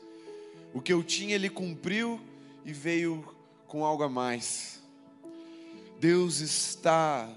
[0.72, 2.20] O que eu tinha, Ele cumpriu
[2.64, 3.24] e veio
[3.66, 4.82] com algo a mais.
[5.98, 7.28] Deus está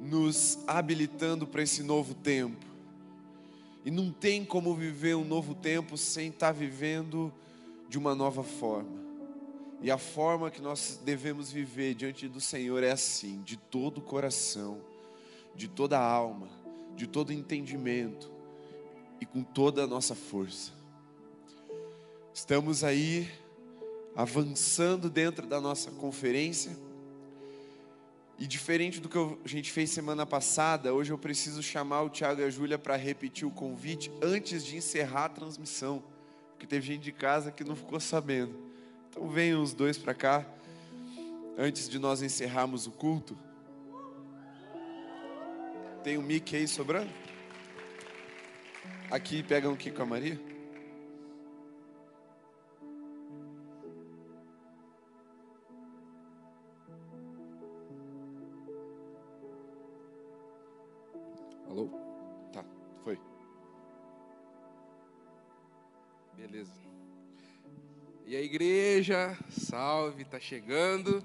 [0.00, 2.64] nos habilitando para esse novo tempo.
[3.84, 7.32] E não tem como viver um novo tempo sem estar vivendo
[7.88, 9.04] de uma nova forma.
[9.82, 14.02] E a forma que nós devemos viver diante do Senhor é assim, de todo o
[14.02, 14.80] coração,
[15.54, 16.48] de toda a alma,
[16.96, 18.32] de todo entendimento
[19.20, 20.72] e com toda a nossa força.
[22.34, 23.30] Estamos aí
[24.16, 26.76] avançando dentro da nossa conferência.
[28.36, 32.40] E diferente do que a gente fez semana passada, hoje eu preciso chamar o Tiago
[32.40, 36.02] e a Júlia para repetir o convite antes de encerrar a transmissão.
[36.50, 38.58] Porque teve gente de casa que não ficou sabendo.
[39.08, 40.44] Então venham os dois para cá,
[41.56, 43.38] antes de nós encerrarmos o culto.
[46.02, 47.12] Tem um mic aí sobrando?
[49.08, 50.53] Aqui pegam aqui com a Maria.
[61.74, 61.90] Alô?
[62.52, 62.64] Tá,
[63.02, 63.18] foi.
[66.36, 66.70] Beleza.
[68.24, 71.20] E a igreja, salve, tá chegando.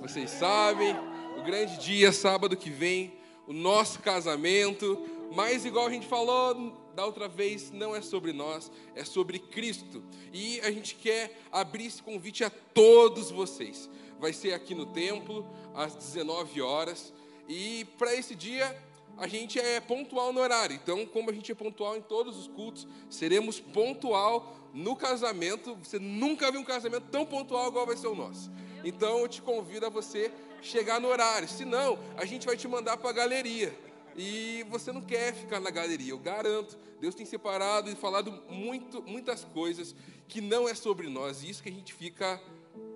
[0.00, 0.94] Vocês sabem,
[1.36, 3.12] o grande dia, sábado que vem,
[3.48, 5.04] o nosso casamento.
[5.34, 10.00] Mas, igual a gente falou da outra vez, não é sobre nós, é sobre Cristo.
[10.32, 13.90] E a gente quer abrir esse convite a todos vocês.
[14.20, 15.44] Vai ser aqui no templo,
[15.74, 17.12] às 19 horas.
[17.48, 18.80] E para esse dia,
[19.18, 20.74] a gente é pontual no horário.
[20.74, 25.76] Então, como a gente é pontual em todos os cultos, seremos pontual no casamento.
[25.76, 28.50] Você nunca viu um casamento tão pontual igual vai ser o nosso.
[28.84, 31.48] Então, eu te convido a você chegar no horário.
[31.48, 33.76] Senão, a gente vai te mandar para a galeria.
[34.16, 36.76] E você não quer ficar na galeria, eu garanto.
[37.00, 39.94] Deus tem separado e falado muito, muitas coisas
[40.26, 41.42] que não é sobre nós.
[41.42, 42.40] E isso que a gente fica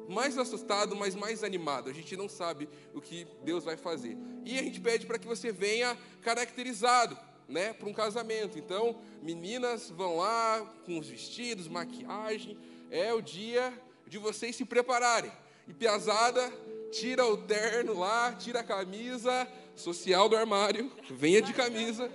[0.08, 1.88] mais assustado, mas mais animado.
[1.88, 4.16] A gente não sabe o que Deus vai fazer.
[4.44, 7.16] E a gente pede para que você venha caracterizado,
[7.48, 8.58] né, para um casamento.
[8.58, 12.58] Então, meninas vão lá com os vestidos, maquiagem.
[12.90, 13.72] É o dia
[14.06, 15.32] de vocês se prepararem.
[15.66, 16.52] E piazada,
[16.90, 22.10] tira o terno lá, tira a camisa social do armário, venha de camisa.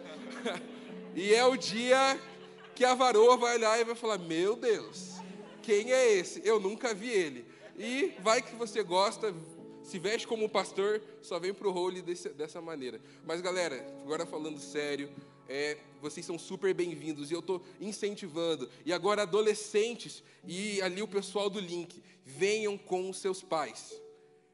[1.16, 2.20] e é o dia
[2.76, 5.16] que a varoa vai olhar e vai falar: Meu Deus,
[5.64, 6.42] quem é esse?
[6.46, 7.47] Eu nunca vi ele.
[7.78, 9.32] E vai que você gosta,
[9.84, 13.00] se veste como pastor, só vem pro role desse, dessa maneira.
[13.24, 15.12] Mas galera, agora falando sério,
[15.48, 18.68] é, vocês são super bem-vindos e eu estou incentivando.
[18.84, 24.02] E agora, adolescentes e ali o pessoal do link, venham com os seus pais.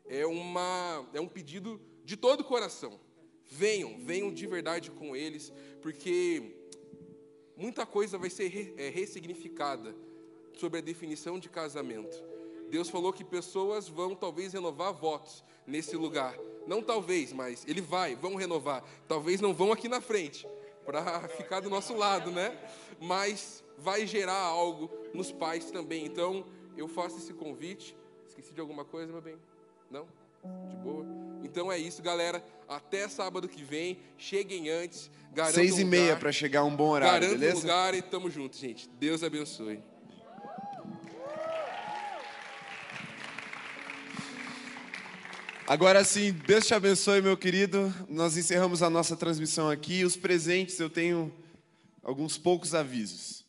[0.05, 2.99] É, uma, é um pedido de todo o coração.
[3.49, 6.57] Venham, venham de verdade com eles, porque
[7.55, 9.95] muita coisa vai ser re, é, ressignificada
[10.53, 12.32] sobre a definição de casamento.
[12.70, 16.36] Deus falou que pessoas vão talvez renovar votos nesse lugar.
[16.68, 18.84] Não talvez, mas Ele vai, vão renovar.
[19.07, 20.47] Talvez não vão aqui na frente,
[20.86, 22.57] para ficar do nosso lado, né?
[22.99, 26.05] Mas vai gerar algo nos pais também.
[26.05, 26.45] Então,
[26.78, 27.95] eu faço esse convite.
[28.28, 29.36] Esqueci de alguma coisa, meu bem?
[29.91, 30.07] Não?
[30.70, 31.05] De boa?
[31.43, 32.43] Então é isso, galera.
[32.68, 33.99] Até sábado que vem.
[34.18, 35.11] Cheguem antes.
[35.51, 37.57] Seis e meia para chegar um bom horário, Garanto beleza?
[37.57, 38.89] um lugar e tamo junto, gente.
[38.89, 39.82] Deus abençoe.
[45.66, 47.93] Agora sim, Deus te abençoe, meu querido.
[48.09, 50.03] Nós encerramos a nossa transmissão aqui.
[50.03, 51.34] Os presentes, eu tenho
[52.03, 53.43] alguns poucos avisos.